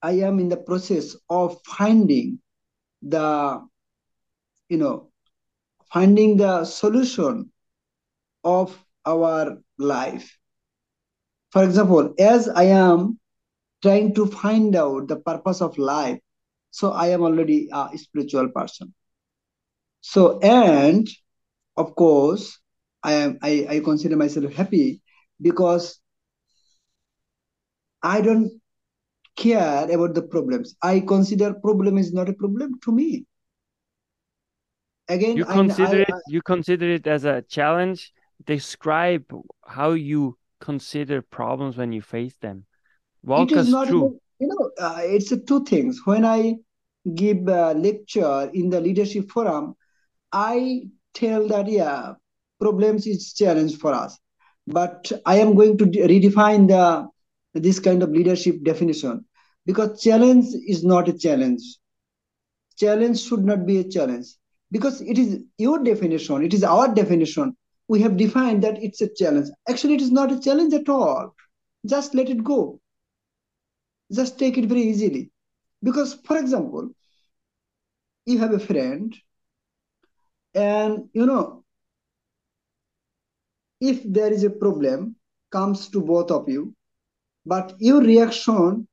I 0.00 0.12
am 0.12 0.38
in 0.38 0.48
the 0.48 0.56
process 0.56 1.16
of 1.28 1.58
finding 1.66 2.38
the 3.02 3.66
you 4.68 4.78
know 4.78 5.10
finding 5.92 6.36
the 6.36 6.64
solution 6.64 7.50
of 8.44 8.72
our 9.04 9.58
life 9.78 10.38
for 11.50 11.64
example 11.64 12.14
as 12.18 12.48
i 12.48 12.64
am 12.64 13.18
trying 13.82 14.14
to 14.14 14.26
find 14.26 14.76
out 14.76 15.08
the 15.08 15.16
purpose 15.16 15.60
of 15.60 15.76
life 15.78 16.18
so 16.70 16.92
i 16.92 17.08
am 17.08 17.22
already 17.22 17.68
a 17.72 17.98
spiritual 17.98 18.48
person 18.48 18.94
so 20.00 20.38
and 20.40 21.08
of 21.76 21.94
course 21.94 22.58
i 23.02 23.12
am 23.12 23.38
i, 23.42 23.66
I 23.68 23.80
consider 23.80 24.16
myself 24.16 24.52
happy 24.52 25.00
because 25.40 26.00
i 28.02 28.20
don't 28.20 28.62
care 29.36 29.84
about 29.90 30.14
the 30.14 30.22
problems. 30.22 30.76
I 30.82 31.00
consider 31.00 31.54
problem 31.54 31.98
is 31.98 32.12
not 32.12 32.28
a 32.28 32.32
problem 32.32 32.78
to 32.84 32.92
me. 32.92 33.26
Again, 35.08 35.36
you 35.36 35.44
consider 35.44 35.98
I, 35.98 36.02
it. 36.02 36.10
I, 36.10 36.18
you 36.28 36.42
consider 36.42 36.88
it 36.90 37.06
as 37.06 37.24
a 37.24 37.42
challenge. 37.42 38.12
Describe 38.44 39.24
how 39.66 39.90
you 39.92 40.38
consider 40.60 41.22
problems 41.22 41.76
when 41.76 41.92
you 41.92 42.02
face 42.02 42.36
them. 42.36 42.66
Walk 43.24 43.52
us 43.52 43.70
through. 43.88 44.18
you 44.40 44.48
know, 44.48 44.70
uh, 44.78 45.00
it's 45.02 45.32
two 45.46 45.64
things. 45.64 46.00
When 46.04 46.24
I 46.24 46.56
give 47.14 47.46
a 47.48 47.74
lecture 47.74 48.50
in 48.52 48.70
the 48.70 48.80
leadership 48.80 49.30
forum, 49.30 49.74
I 50.32 50.88
tell 51.14 51.46
that 51.48 51.68
yeah, 51.68 52.14
problems 52.60 53.06
is 53.06 53.32
challenge 53.32 53.76
for 53.76 53.92
us, 53.92 54.18
but 54.66 55.12
I 55.24 55.36
am 55.36 55.54
going 55.54 55.78
to 55.78 55.86
redefine 55.86 56.68
the 56.68 57.08
this 57.54 57.78
kind 57.78 58.02
of 58.02 58.10
leadership 58.10 58.62
definition. 58.64 59.24
Because 59.66 60.02
challenge 60.02 60.46
is 60.66 60.82
not 60.84 61.08
a 61.08 61.16
challenge. 61.16 61.62
Challenge 62.78 63.20
should 63.20 63.44
not 63.44 63.66
be 63.66 63.78
a 63.78 63.84
challenge. 63.84 64.26
Because 64.72 65.00
it 65.02 65.18
is 65.18 65.44
your 65.58 65.82
definition 65.84 66.42
it 66.42 66.54
is 66.54 66.64
our 66.64 66.92
definition. 66.92 67.56
We 67.88 68.00
have 68.00 68.16
defined 68.16 68.64
that 68.64 68.82
it's 68.82 69.02
a 69.02 69.08
challenge. 69.14 69.48
Actually 69.68 69.94
it 69.94 70.00
is 70.00 70.10
not 70.10 70.32
a 70.32 70.40
challenge 70.40 70.72
at 70.74 70.88
all. 70.88 71.34
Just 71.86 72.14
let 72.14 72.30
it 72.30 72.42
go 72.42 72.80
just 74.12 74.38
take 74.38 74.58
it 74.58 74.66
very 74.66 74.82
easily. 74.82 75.30
Because 75.82 76.14
for 76.24 76.38
example 76.38 76.90
you 78.26 78.38
have 78.38 78.52
a 78.52 78.58
friend 78.58 79.16
and 80.54 81.08
you 81.12 81.26
know 81.26 81.64
if 83.80 84.02
there 84.04 84.32
is 84.32 84.44
a 84.44 84.50
problem 84.50 85.16
comes 85.50 85.88
to 85.88 86.00
both 86.00 86.30
of 86.30 86.48
you 86.48 86.74
but 87.44 87.74
your 87.78 88.00
reaction 88.00 88.86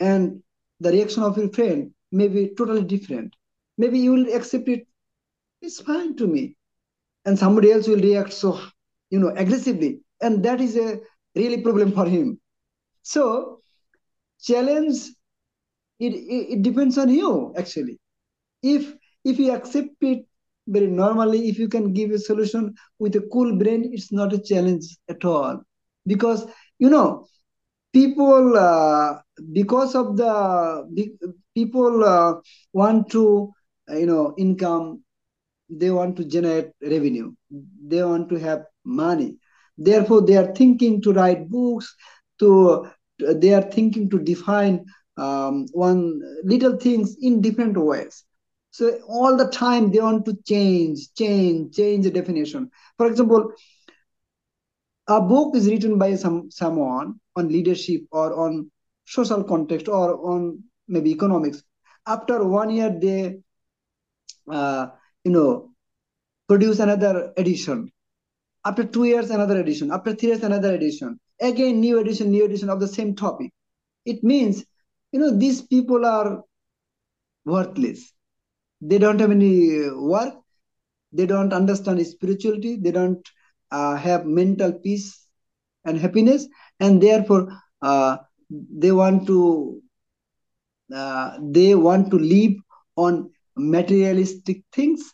and 0.00 0.42
the 0.80 0.90
reaction 0.90 1.22
of 1.22 1.36
your 1.38 1.48
friend 1.50 1.92
may 2.12 2.28
be 2.28 2.48
totally 2.56 2.84
different. 2.84 3.34
Maybe 3.78 3.98
you 3.98 4.12
will 4.12 4.34
accept 4.34 4.68
it. 4.68 4.86
It's 5.62 5.80
fine 5.80 6.16
to 6.16 6.26
me. 6.26 6.56
And 7.24 7.38
somebody 7.38 7.72
else 7.72 7.88
will 7.88 8.00
react 8.00 8.32
so 8.32 8.60
you 9.10 9.18
know 9.18 9.32
aggressively. 9.36 10.00
And 10.20 10.44
that 10.44 10.60
is 10.60 10.76
a 10.76 11.00
really 11.34 11.62
problem 11.62 11.92
for 11.92 12.06
him. 12.06 12.40
So 13.02 13.60
challenge 14.44 14.98
it, 16.00 16.14
it, 16.14 16.46
it 16.54 16.62
depends 16.62 16.98
on 16.98 17.08
you 17.10 17.54
actually. 17.56 17.98
If 18.62 18.94
if 19.24 19.38
you 19.38 19.52
accept 19.52 20.02
it 20.02 20.26
very 20.66 20.86
normally 20.86 21.48
if 21.48 21.58
you 21.58 21.68
can 21.68 21.92
give 21.92 22.10
a 22.10 22.18
solution 22.18 22.74
with 22.98 23.16
a 23.16 23.22
cool 23.32 23.56
brain 23.56 23.90
it's 23.92 24.12
not 24.12 24.32
a 24.32 24.38
challenge 24.38 24.86
at 25.08 25.24
all. 25.24 25.62
Because 26.06 26.46
you 26.78 26.90
know 26.90 27.26
people 27.92 28.56
uh, 28.56 29.14
because 29.52 29.94
of 29.94 30.16
the 30.16 30.84
people 31.54 32.04
uh, 32.04 32.34
want 32.72 33.10
to 33.10 33.52
you 33.90 34.06
know 34.06 34.34
income 34.38 35.00
they 35.70 35.90
want 35.90 36.16
to 36.16 36.24
generate 36.24 36.70
revenue. 36.82 37.32
They 37.88 38.02
want 38.04 38.28
to 38.30 38.36
have 38.38 38.64
money. 38.84 39.36
Therefore 39.78 40.22
they 40.22 40.36
are 40.36 40.54
thinking 40.54 41.00
to 41.02 41.12
write 41.12 41.48
books 41.50 41.94
to 42.40 42.86
they 43.18 43.52
are 43.54 43.62
thinking 43.62 44.10
to 44.10 44.18
define 44.18 44.84
um, 45.16 45.66
one 45.72 46.20
little 46.44 46.76
things 46.76 47.16
in 47.20 47.40
different 47.40 47.76
ways. 47.76 48.24
So 48.70 48.98
all 49.08 49.36
the 49.36 49.48
time 49.48 49.92
they 49.92 50.00
want 50.00 50.24
to 50.26 50.36
change 50.44 51.14
change 51.14 51.76
change 51.76 52.04
the 52.04 52.10
definition. 52.10 52.70
For 52.96 53.06
example 53.06 53.52
a 55.06 55.20
book 55.20 55.54
is 55.54 55.68
written 55.68 55.98
by 55.98 56.14
some 56.16 56.50
someone 56.50 57.20
on 57.36 57.48
leadership 57.48 58.02
or 58.10 58.34
on 58.34 58.70
social 59.06 59.44
context 59.44 59.88
or 59.88 60.32
on 60.32 60.64
maybe 60.88 61.10
economics. 61.10 61.62
After 62.06 62.42
one 62.44 62.70
year 62.70 62.90
they 63.00 63.38
uh, 64.50 64.86
you 65.24 65.30
know 65.30 65.70
produce 66.48 66.80
another 66.80 67.32
edition. 67.36 67.90
After 68.64 68.82
two 68.84 69.04
years 69.04 69.30
another 69.30 69.60
edition. 69.60 69.92
After 69.92 70.14
three 70.14 70.30
years 70.30 70.42
another 70.42 70.74
edition 70.74 71.20
again 71.44 71.80
new 71.80 71.98
edition 71.98 72.30
new 72.30 72.44
edition 72.44 72.68
of 72.70 72.80
the 72.80 72.88
same 72.88 73.14
topic. 73.14 73.50
It 74.04 74.22
means 74.22 74.64
you 75.12 75.20
know 75.20 75.36
these 75.36 75.62
people 75.62 76.04
are 76.04 76.42
worthless. 77.44 78.12
They 78.80 78.98
don't 78.98 79.20
have 79.20 79.30
any 79.30 79.90
work. 79.90 80.34
They 81.12 81.26
don't 81.26 81.52
understand 81.52 82.04
spirituality. 82.06 82.76
They 82.76 82.90
don't 82.90 83.26
uh, 83.70 83.96
have 83.96 84.26
mental 84.26 84.72
peace 84.72 85.26
and 85.84 85.98
happiness. 85.98 86.46
And 86.80 87.02
therefore 87.02 87.48
uh, 87.82 88.18
they 88.50 88.92
want 88.92 89.26
to 89.28 89.80
uh, 90.94 91.38
they 91.40 91.74
want 91.74 92.10
to 92.10 92.18
live 92.18 92.52
on 92.96 93.30
materialistic 93.56 94.62
things. 94.72 95.12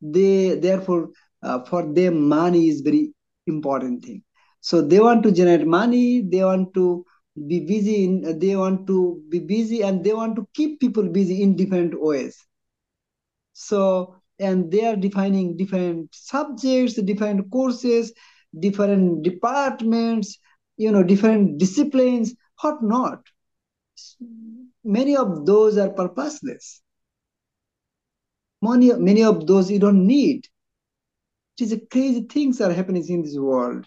They 0.00 0.56
therefore 0.56 1.10
uh, 1.42 1.64
for 1.64 1.92
them 1.92 2.28
money 2.28 2.68
is 2.68 2.80
very 2.80 3.12
important 3.46 4.04
thing 4.04 4.22
so 4.62 4.80
they 4.80 5.00
want 5.00 5.22
to 5.24 5.32
generate 5.32 5.66
money 5.66 6.22
they 6.22 6.42
want 6.42 6.72
to 6.72 7.04
be 7.48 7.60
busy 7.60 8.04
in, 8.04 8.38
they 8.38 8.56
want 8.56 8.86
to 8.86 9.22
be 9.28 9.38
busy 9.38 9.82
and 9.82 10.04
they 10.04 10.12
want 10.12 10.36
to 10.36 10.46
keep 10.54 10.80
people 10.80 11.08
busy 11.08 11.42
in 11.42 11.56
different 11.56 11.98
ways. 11.98 12.36
So 13.54 14.16
and 14.38 14.70
they 14.70 14.84
are 14.84 14.96
defining 14.96 15.56
different 15.56 16.14
subjects 16.14 16.94
different 16.94 17.50
courses 17.50 18.12
different 18.58 19.22
departments 19.22 20.38
you 20.76 20.90
know 20.90 21.02
different 21.02 21.58
disciplines 21.58 22.34
what 22.60 22.82
not. 22.82 23.20
Many 24.84 25.16
of 25.16 25.46
those 25.46 25.76
are 25.76 25.90
purposeless. 25.90 26.80
Many, 28.62 28.92
many 28.92 29.24
of 29.24 29.46
those 29.46 29.70
you 29.70 29.80
don't 29.80 30.06
need. 30.06 30.46
It 31.58 31.64
is 31.64 31.72
a 31.72 31.80
crazy 31.80 32.22
things 32.22 32.60
are 32.60 32.72
happening 32.72 33.06
in 33.08 33.22
this 33.22 33.36
world 33.36 33.86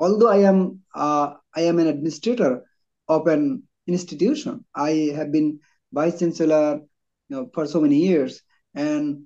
although 0.00 0.28
i 0.28 0.38
am 0.38 0.80
uh, 0.94 1.34
i 1.54 1.62
am 1.62 1.78
an 1.78 1.86
administrator 1.86 2.64
of 3.08 3.26
an 3.26 3.62
institution 3.86 4.64
i 4.74 4.90
have 5.16 5.32
been 5.32 5.58
vice 5.92 6.18
chancellor 6.20 6.80
you 7.28 7.36
know, 7.36 7.50
for 7.54 7.66
so 7.66 7.80
many 7.80 7.96
years 7.96 8.42
and 8.74 9.22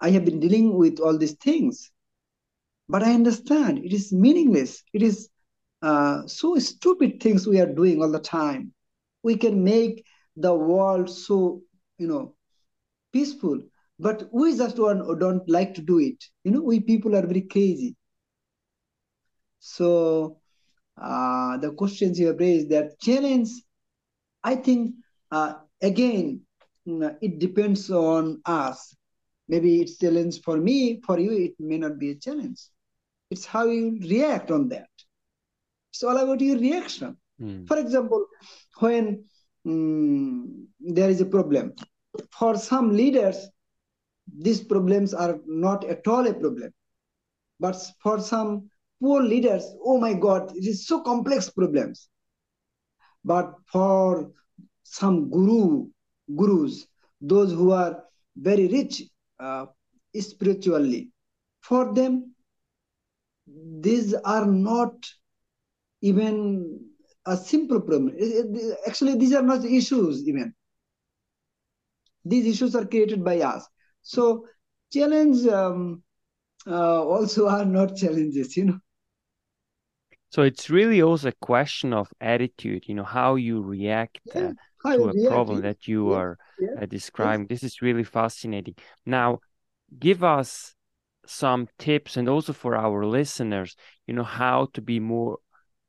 i 0.00 0.10
have 0.10 0.24
been 0.24 0.40
dealing 0.40 0.74
with 0.76 1.00
all 1.00 1.16
these 1.18 1.34
things. 1.34 1.90
But 2.88 3.02
i 3.02 3.12
understand 3.14 3.78
it 3.78 3.92
is 3.92 4.12
meaningless. 4.12 4.82
It 4.92 5.02
is 5.02 5.28
uh, 5.82 6.26
so 6.26 6.58
stupid 6.58 7.22
things 7.22 7.46
we 7.46 7.60
are 7.60 7.72
doing 7.72 8.02
all 8.02 8.10
the 8.10 8.20
time. 8.20 8.72
We 9.22 9.36
can 9.36 9.62
make 9.64 10.04
the 10.36 10.54
world 10.54 11.08
so 11.08 11.62
you 11.98 12.08
know 12.08 12.34
peaceful 13.12 13.60
but 13.98 14.28
we 14.32 14.56
just 14.56 14.78
one 14.78 15.00
don't 15.18 15.48
like 15.48 15.74
to 15.74 15.82
do 15.82 15.98
it. 15.98 16.24
You 16.44 16.52
know 16.52 16.62
we 16.62 16.80
people 16.80 17.16
are 17.16 17.26
very 17.26 17.42
crazy 17.42 17.96
so 19.60 20.38
uh, 21.00 21.56
the 21.58 21.72
questions 21.72 22.18
you 22.18 22.26
have 22.26 22.40
raised 22.40 22.68
that 22.70 22.98
challenge 23.00 23.48
i 24.42 24.54
think 24.54 24.94
uh, 25.30 25.54
again 25.82 26.40
mm, 26.86 27.16
it 27.20 27.38
depends 27.38 27.90
on 27.90 28.40
us. 28.44 28.96
Maybe 29.48 29.80
it's 29.80 29.98
challenge 29.98 30.42
for 30.42 30.56
me 30.58 31.00
for 31.04 31.18
you 31.18 31.32
it 31.32 31.54
may 31.58 31.78
not 31.78 31.98
be 31.98 32.10
a 32.10 32.14
challenge. 32.14 32.60
It's 33.30 33.44
how 33.44 33.66
you 33.66 33.98
react 34.00 34.50
on 34.50 34.68
that. 34.68 34.88
It's 35.92 36.02
all 36.04 36.16
about 36.16 36.40
your 36.40 36.58
reaction. 36.58 37.16
Mm. 37.40 37.66
for 37.66 37.78
example 37.78 38.26
when 38.80 39.24
mm, 39.66 40.66
there 40.78 41.08
is 41.08 41.22
a 41.22 41.26
problem 41.26 41.72
for 42.38 42.58
some 42.58 42.94
leaders 42.94 43.48
these 44.38 44.62
problems 44.62 45.14
are 45.14 45.40
not 45.46 45.84
at 45.84 46.06
all 46.06 46.26
a 46.26 46.34
problem. 46.34 46.72
But 47.58 47.76
for 48.02 48.20
some 48.20 48.70
poor 49.00 49.22
leaders 49.22 49.64
oh 49.84 49.98
my 49.98 50.12
god 50.14 50.54
it 50.56 50.66
is 50.66 50.86
so 50.86 51.02
complex 51.02 51.50
problems. 51.50 52.08
But 53.24 53.54
for 53.72 54.32
some 54.82 55.30
guru 55.30 55.88
gurus 56.36 56.86
those 57.20 57.52
who 57.52 57.72
are 57.72 58.04
very 58.36 58.66
rich 58.68 59.02
uh, 59.38 59.66
spiritually 60.18 61.10
for 61.60 61.92
them 61.94 62.34
these 63.80 64.14
are 64.14 64.46
not 64.46 64.94
even 66.02 66.80
a 67.26 67.36
simple 67.36 67.80
problem. 67.80 68.14
Actually 68.86 69.16
these 69.16 69.34
are 69.34 69.42
not 69.42 69.64
issues 69.64 70.26
even. 70.26 70.54
These 72.24 72.46
issues 72.46 72.74
are 72.74 72.86
created 72.86 73.24
by 73.24 73.40
us. 73.40 73.66
So 74.02 74.46
challenge 74.92 75.46
um, 75.46 76.02
uh, 76.66 77.02
also 77.04 77.48
are 77.48 77.64
not 77.64 77.96
challenges 78.02 78.56
you 78.56 78.64
know 78.66 78.78
So 80.30 80.42
it's 80.42 80.70
really 80.70 81.02
also 81.02 81.28
a 81.28 81.32
question 81.40 81.92
of 81.92 82.08
attitude, 82.20 82.84
you 82.86 82.94
know, 82.94 83.04
how 83.04 83.34
you 83.34 83.60
react 83.60 84.20
uh, 84.34 84.38
Yeah, 84.40 84.52
how 84.82 84.96
to 84.96 85.02
a 85.08 85.14
react, 85.14 85.26
problem 85.28 85.62
that 85.62 85.88
you 85.88 86.08
yes, 86.08 86.16
are 86.16 86.38
yes, 86.60 86.70
uh, 86.82 86.86
describing. 86.86 87.46
This 87.46 87.62
is 87.62 87.82
really 87.82 88.04
fascinating. 88.04 88.74
Now, 89.04 89.40
give 89.98 90.22
us 90.22 90.74
some 91.26 91.68
tips 91.78 92.16
and 92.16 92.28
also 92.28 92.52
for 92.52 92.76
our 92.76 93.04
listeners, 93.04 93.76
you 94.06 94.14
know, 94.14 94.24
how 94.24 94.68
to 94.74 94.80
be 94.80 95.00
more 95.00 95.38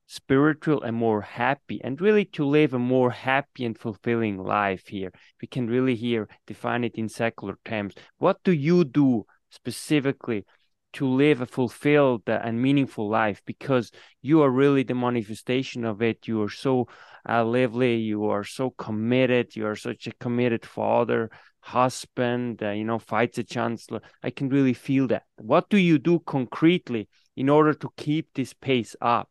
spiritual 0.08 0.82
and 0.84 0.96
more 0.96 1.22
happy 1.22 1.80
and 1.84 2.02
really 2.02 2.26
to 2.26 2.44
live 2.46 2.74
a 2.74 2.80
more 2.80 3.12
happy 3.12 3.64
and 3.64 3.78
fulfilling 3.78 4.38
life 4.38 4.88
here. 4.88 5.12
We 5.42 5.48
can 5.48 5.68
really 5.68 5.96
here 5.96 6.28
define 6.48 6.84
it 6.84 6.96
in 6.96 7.08
secular 7.08 7.58
terms. 7.64 7.94
What 8.18 8.44
do 8.44 8.52
you 8.52 8.84
do 8.84 9.26
specifically 9.50 10.46
to 10.94 11.08
live 11.08 11.42
a 11.42 11.46
fulfilled 11.46 12.24
and 12.28 12.62
meaningful 12.62 13.10
life? 13.10 13.42
Because 13.46 13.92
you 14.22 14.42
are 14.42 14.50
really 14.50 14.84
the 14.84 14.96
manifestation 14.96 15.86
of 15.86 16.02
it. 16.02 16.28
You 16.28 16.42
are 16.44 16.50
so 16.50 16.88
uh, 17.28 17.44
lively. 17.46 17.98
You 17.98 18.26
are 18.26 18.44
so 18.44 18.70
committed. 18.72 19.56
You 19.56 19.68
are 19.68 19.76
such 19.76 20.08
a 20.08 20.14
committed 20.14 20.66
father, 20.66 21.30
husband, 21.60 22.62
uh, 22.64 22.72
you 22.72 22.84
know, 22.84 23.00
fights 23.00 23.38
a 23.38 23.44
chancellor. 23.44 24.02
I 24.24 24.30
can 24.30 24.50
really 24.50 24.74
feel 24.74 25.08
that. 25.08 25.24
What 25.38 25.70
do 25.70 25.78
you 25.78 26.00
do 26.00 26.20
concretely 26.20 27.10
in 27.36 27.50
order 27.50 27.74
to 27.74 27.90
keep 27.98 28.34
this 28.34 28.54
pace 28.54 28.96
up? 29.02 29.30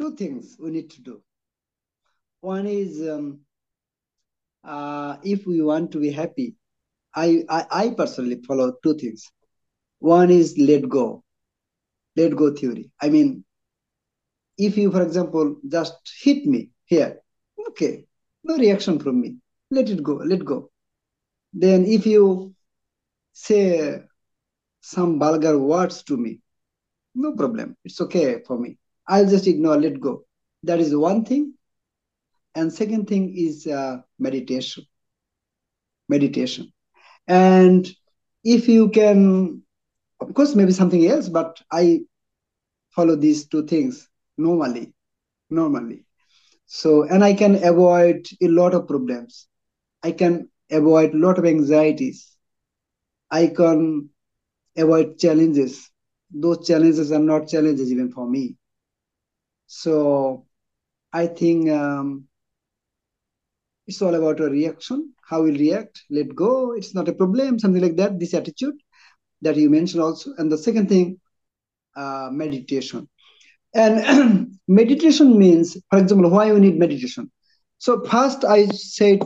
two 0.00 0.16
things 0.16 0.56
we 0.58 0.70
need 0.70 0.88
to 0.88 1.02
do 1.02 1.20
one 2.40 2.66
is 2.66 3.06
um, 3.06 3.40
uh, 4.64 5.16
if 5.22 5.46
we 5.46 5.60
want 5.60 5.92
to 5.92 6.00
be 6.00 6.10
happy 6.10 6.54
I, 7.14 7.44
I 7.48 7.66
i 7.70 7.90
personally 7.90 8.40
follow 8.48 8.72
two 8.82 8.94
things 8.94 9.30
one 10.00 10.30
is 10.30 10.58
let 10.58 10.88
go. 10.88 11.22
Let 12.16 12.34
go 12.36 12.52
theory. 12.52 12.90
I 13.00 13.08
mean 13.08 13.44
if 14.58 14.76
you 14.76 14.90
for 14.90 15.02
example 15.02 15.56
just 15.66 15.94
hit 16.22 16.44
me 16.44 16.70
here 16.84 17.20
okay 17.68 18.04
no 18.44 18.56
reaction 18.56 18.98
from 18.98 19.20
me. 19.20 19.36
Let 19.70 19.88
it 19.88 20.02
go 20.02 20.14
let 20.14 20.44
go. 20.44 20.70
Then 21.52 21.86
if 21.86 22.04
you 22.06 22.54
say 23.32 24.02
some 24.80 25.18
vulgar 25.18 25.58
words 25.58 26.02
to 26.04 26.16
me 26.16 26.40
no 27.14 27.32
problem. 27.32 27.76
It's 27.84 28.00
okay 28.00 28.42
for 28.46 28.58
me. 28.58 28.78
I'll 29.06 29.28
just 29.28 29.46
ignore 29.46 29.76
let 29.76 30.00
go. 30.00 30.24
That 30.62 30.80
is 30.80 30.94
one 30.94 31.24
thing. 31.24 31.54
And 32.54 32.72
second 32.72 33.08
thing 33.08 33.34
is 33.36 33.66
uh, 33.66 33.98
meditation. 34.18 34.84
Meditation. 36.08 36.72
And 37.26 37.88
if 38.44 38.68
you 38.68 38.90
can 38.90 39.62
of 40.20 40.34
course 40.34 40.54
maybe 40.54 40.72
something 40.72 41.06
else 41.06 41.28
but 41.28 41.60
i 41.72 42.00
follow 42.90 43.16
these 43.16 43.46
two 43.46 43.66
things 43.66 44.08
normally 44.36 44.92
normally. 45.50 46.04
So 46.66 47.04
and 47.04 47.24
i 47.24 47.34
can 47.34 47.62
avoid 47.64 48.26
a 48.40 48.48
lot 48.48 48.74
of 48.74 48.86
problems. 48.86 49.48
I 50.02 50.12
can 50.12 50.48
avoid 50.70 51.14
a 51.14 51.18
lot 51.18 51.38
of 51.38 51.44
anxieties. 51.44 52.36
I 53.30 53.48
can 53.48 54.10
avoid 54.76 55.18
challenges. 55.18 55.90
Those 56.30 56.66
challenges 56.66 57.12
are 57.12 57.18
not 57.18 57.48
challenges 57.48 57.90
even 57.92 58.12
for 58.12 58.28
me. 58.28 58.56
So 59.66 60.46
i 61.12 61.26
think 61.26 61.68
um, 61.70 62.28
it's 63.86 64.00
all 64.02 64.14
about 64.14 64.40
a 64.40 64.48
reaction 64.50 65.12
how 65.28 65.42
we 65.42 65.50
react 65.58 66.02
let 66.10 66.34
go 66.34 66.72
it's 66.72 66.94
not 66.94 67.08
a 67.08 67.12
problem 67.12 67.58
something 67.58 67.82
like 67.82 67.96
that 67.96 68.18
this 68.18 68.34
attitude 68.34 68.76
that 69.42 69.56
you 69.56 69.70
mentioned 69.70 70.02
also. 70.02 70.32
And 70.38 70.50
the 70.50 70.58
second 70.58 70.88
thing 70.88 71.18
uh, 71.96 72.28
meditation. 72.32 73.08
And 73.74 74.58
meditation 74.68 75.38
means 75.38 75.76
for 75.90 75.98
example 75.98 76.30
why 76.30 76.52
we 76.52 76.60
need 76.60 76.78
meditation? 76.78 77.30
So 77.78 78.04
first 78.04 78.44
i 78.44 78.66
said 78.66 79.20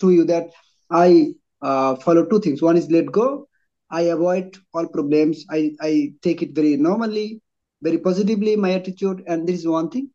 to 0.00 0.10
you 0.10 0.24
that 0.24 0.50
i 0.90 1.34
uh, 1.62 1.96
follow 1.96 2.24
two 2.24 2.40
things. 2.40 2.62
One 2.62 2.76
is 2.76 2.90
let 2.90 3.10
go. 3.12 3.46
I 3.90 4.02
avoid 4.02 4.56
all 4.72 4.86
problems. 4.88 5.44
I 5.50 5.72
i 5.80 6.12
take 6.22 6.42
it 6.42 6.54
very 6.54 6.76
normally 6.76 7.40
very 7.82 7.98
positively 7.98 8.56
my 8.56 8.72
attitude. 8.72 9.22
And 9.26 9.46
this 9.46 9.60
is 9.60 9.66
one 9.66 9.90
thing. 9.90 10.10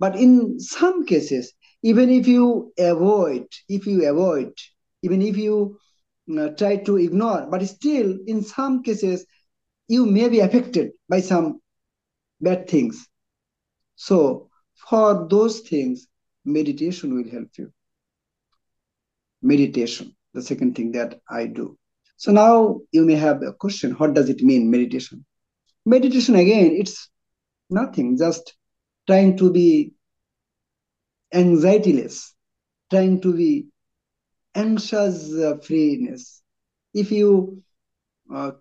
But 0.00 0.16
in 0.16 0.58
some 0.58 1.06
cases 1.06 1.52
even 1.82 2.10
if 2.10 2.26
you 2.26 2.72
avoid 2.78 3.46
if 3.68 3.86
you 3.86 4.08
avoid 4.08 4.52
even 5.02 5.20
if 5.22 5.36
you 5.36 5.78
uh, 6.38 6.48
try 6.50 6.76
to 6.76 6.96
ignore 6.96 7.46
but 7.50 7.62
still 7.66 8.18
in 8.26 8.42
some 8.42 8.82
cases 8.82 9.26
you 9.88 10.06
may 10.06 10.28
be 10.28 10.40
affected 10.40 10.92
by 11.08 11.20
some 11.20 11.60
bad 12.40 12.68
things. 12.68 13.06
So 13.96 14.48
for 14.74 15.26
those 15.28 15.60
things 15.60 16.06
meditation 16.44 17.14
will 17.14 17.30
help 17.30 17.48
you. 17.58 17.72
Meditation 19.42 20.14
the 20.32 20.42
second 20.42 20.74
thing 20.74 20.92
that 20.92 21.20
i 21.28 21.46
do. 21.46 21.78
So 22.16 22.32
now 22.32 22.80
you 22.92 23.04
may 23.04 23.14
have 23.14 23.42
a 23.42 23.52
question 23.52 23.92
what 23.92 24.14
does 24.14 24.28
it 24.28 24.42
mean 24.42 24.70
meditation? 24.70 25.24
Meditation 25.84 26.34
again 26.36 26.72
it's 26.72 27.10
nothing 27.70 28.16
just 28.16 28.54
trying 29.06 29.36
to 29.36 29.52
be 29.52 29.92
anxietyless 31.34 32.30
trying 32.90 33.20
to 33.20 33.34
be 33.34 33.66
anxious 34.54 35.32
uh, 35.34 35.56
freeness. 35.62 36.42
If 36.94 37.10
you 37.12 37.62
uh, 38.34 38.52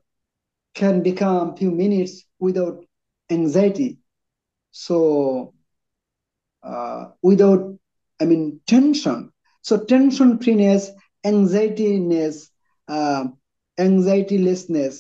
can 0.74 1.02
become 1.04 1.56
few 1.56 1.72
minutes 1.72 2.26
without 2.40 2.86
anxiety 3.30 4.00
so 4.72 5.54
uh, 6.64 7.06
without 7.22 7.76
i 8.22 8.26
mean 8.26 8.60
tension. 8.68 9.32
So 9.62 9.78
tension 9.86 10.40
freeness 10.40 10.92
anxietyness 11.26 12.36
uh, 12.88 13.26
anxietylessness 13.80 14.96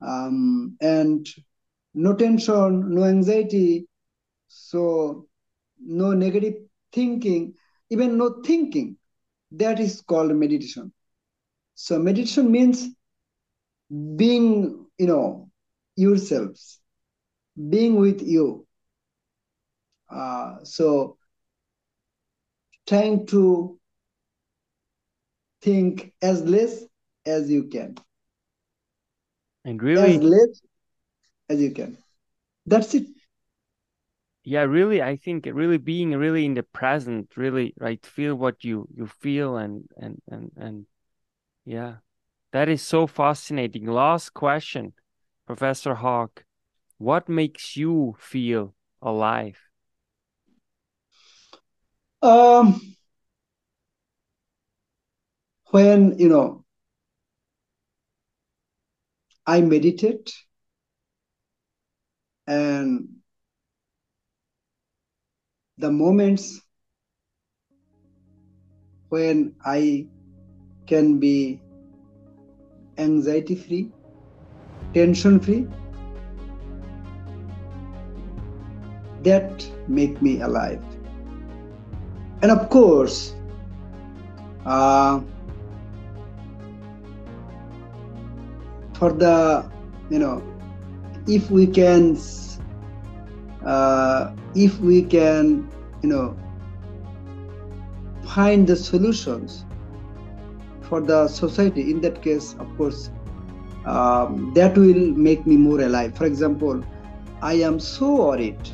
um, 0.00 0.76
and 0.80 1.26
no 1.94 2.14
tension 2.14 2.94
no 2.94 3.04
anxiety 3.04 3.86
so 4.48 5.26
no 6.02 6.12
negative 6.12 6.54
thinking 6.92 7.54
even 7.90 8.18
no 8.18 8.28
thinking 8.44 8.96
that 9.58 9.80
is 9.80 10.00
called 10.00 10.34
meditation. 10.34 10.92
So 11.74 11.98
meditation 11.98 12.50
means 12.50 12.88
being 14.16 14.86
you 14.98 15.06
know 15.06 15.50
yourselves 15.96 16.80
being 17.68 17.96
with 17.96 18.22
you. 18.22 18.66
Uh, 20.10 20.56
so 20.64 21.16
trying 22.86 23.26
to 23.26 23.78
think 25.62 26.12
as 26.20 26.42
less 26.42 26.84
as 27.26 27.50
you 27.50 27.64
can. 27.64 27.96
And 29.64 29.82
really. 29.82 30.16
as 30.16 30.22
less 30.22 30.60
as 31.48 31.60
you 31.60 31.70
can. 31.70 31.96
That's 32.66 32.94
it 32.94 33.06
yeah, 34.44 34.62
really, 34.62 35.02
I 35.02 35.16
think 35.16 35.46
really 35.46 35.78
being 35.78 36.12
really 36.12 36.44
in 36.44 36.54
the 36.54 36.62
present, 36.62 37.36
really, 37.36 37.74
right, 37.78 38.04
feel 38.04 38.34
what 38.34 38.64
you 38.64 38.88
you 38.94 39.06
feel 39.06 39.56
and 39.56 39.88
and 39.96 40.20
and 40.28 40.52
and 40.56 40.86
yeah, 41.64 41.96
That 42.52 42.68
is 42.70 42.82
so 42.82 43.06
fascinating. 43.08 43.86
Last 43.86 44.34
question, 44.34 44.94
Professor 45.46 45.96
Haque. 45.96 46.44
What 46.98 47.28
makes 47.28 47.76
you 47.76 48.16
feel 48.20 48.74
alive? 49.02 49.58
Um, 52.22 52.80
when 55.70 56.18
you 56.18 56.28
know 56.28 56.64
I 59.46 59.62
meditate 59.62 60.34
and 62.46 63.08
the 65.78 65.90
moments 65.90 66.60
when 69.08 69.54
I 69.64 70.06
can 70.86 71.18
be 71.18 71.60
anxiety 72.98 73.54
free, 73.54 73.92
tension 74.92 75.40
free, 75.40 75.66
that 79.22 79.66
make 79.88 80.20
me 80.22 80.40
alive. 80.40 80.82
And 82.42 82.50
of 82.50 82.68
course, 82.68 83.34
uh, 84.66 85.20
for 88.94 89.12
the 89.12 89.70
you 90.10 90.18
know, 90.18 90.42
if 91.26 91.50
we 91.50 91.66
can, 91.66 92.16
uh, 93.64 94.32
if 94.54 94.78
we 94.80 95.02
can, 95.02 95.70
you 96.02 96.08
know, 96.08 96.36
find 98.34 98.66
the 98.66 98.76
solutions 98.76 99.64
for 100.82 101.00
the 101.00 101.28
society. 101.28 101.90
In 101.90 102.00
that 102.02 102.22
case 102.22 102.54
of 102.58 102.76
course 102.76 103.10
um, 103.86 104.52
that 104.54 104.76
will 104.76 105.10
make 105.12 105.46
me 105.46 105.56
more 105.56 105.80
alive. 105.80 106.16
For 106.16 106.24
example 106.26 106.82
i 107.42 107.54
am 107.68 107.78
so 107.78 108.06
worried 108.16 108.68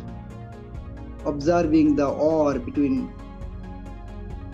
observing 1.26 1.96
the 1.96 2.08
war 2.08 2.58
between 2.58 3.12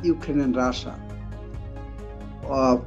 ukraine 0.02 0.40
and 0.40 0.56
russia 0.56 0.94
uh, 2.48 2.78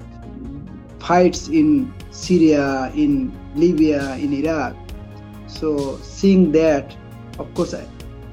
fights 0.99 1.47
in 1.49 1.93
syria 2.09 2.91
in 2.95 3.31
libya 3.55 4.15
in 4.15 4.33
iraq. 4.33 4.75
So 5.47 5.97
seeing 5.97 6.51
that 6.53 6.95
of 7.39 7.51
course 7.55 7.73
i, 7.73 7.85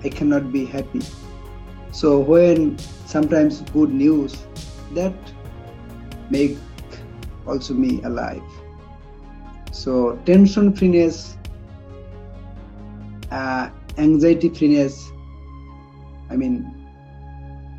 I 0.04 0.10
cannot 0.10 0.52
be 0.52 0.66
happy 0.66 1.00
so 1.92 2.18
when 2.18 2.78
sometimes 3.06 3.62
good 3.72 3.90
news 3.90 4.36
that 4.92 5.14
make 6.30 6.58
also 7.46 7.74
me 7.74 8.02
alive. 8.02 8.42
So 9.72 10.16
tension 10.26 10.74
freeness, 10.74 11.36
uh, 13.30 13.70
anxiety 13.98 14.48
freeness. 14.48 15.10
I 16.28 16.36
mean, 16.36 16.66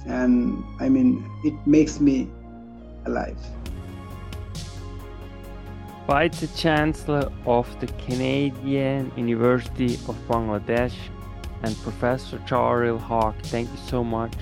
and 0.07 0.63
I 0.79 0.89
mean 0.89 1.29
it 1.43 1.55
makes 1.67 1.99
me 1.99 2.29
alive. 3.05 3.37
Vice 6.07 6.47
Chancellor 6.59 7.29
of 7.45 7.67
the 7.81 7.87
Canadian 8.07 9.11
University 9.17 9.95
of 10.07 10.15
Bangladesh 10.29 10.95
and 11.63 11.75
Professor 11.83 12.41
Charles 12.47 13.01
Haque, 13.01 13.41
thank 13.43 13.69
you 13.71 13.77
so 13.87 14.03
much 14.03 14.33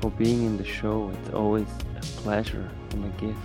for 0.00 0.10
being 0.12 0.44
in 0.44 0.56
the 0.56 0.64
show. 0.64 1.10
It's 1.10 1.34
always 1.34 1.68
a 1.96 2.00
pleasure 2.22 2.68
and 2.92 3.04
a 3.04 3.20
gift. 3.20 3.38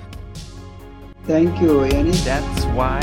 Thank 1.25 1.60
you, 1.62 1.86
Yanni. 1.86 2.12
That's 2.12 2.65
why 2.78 3.01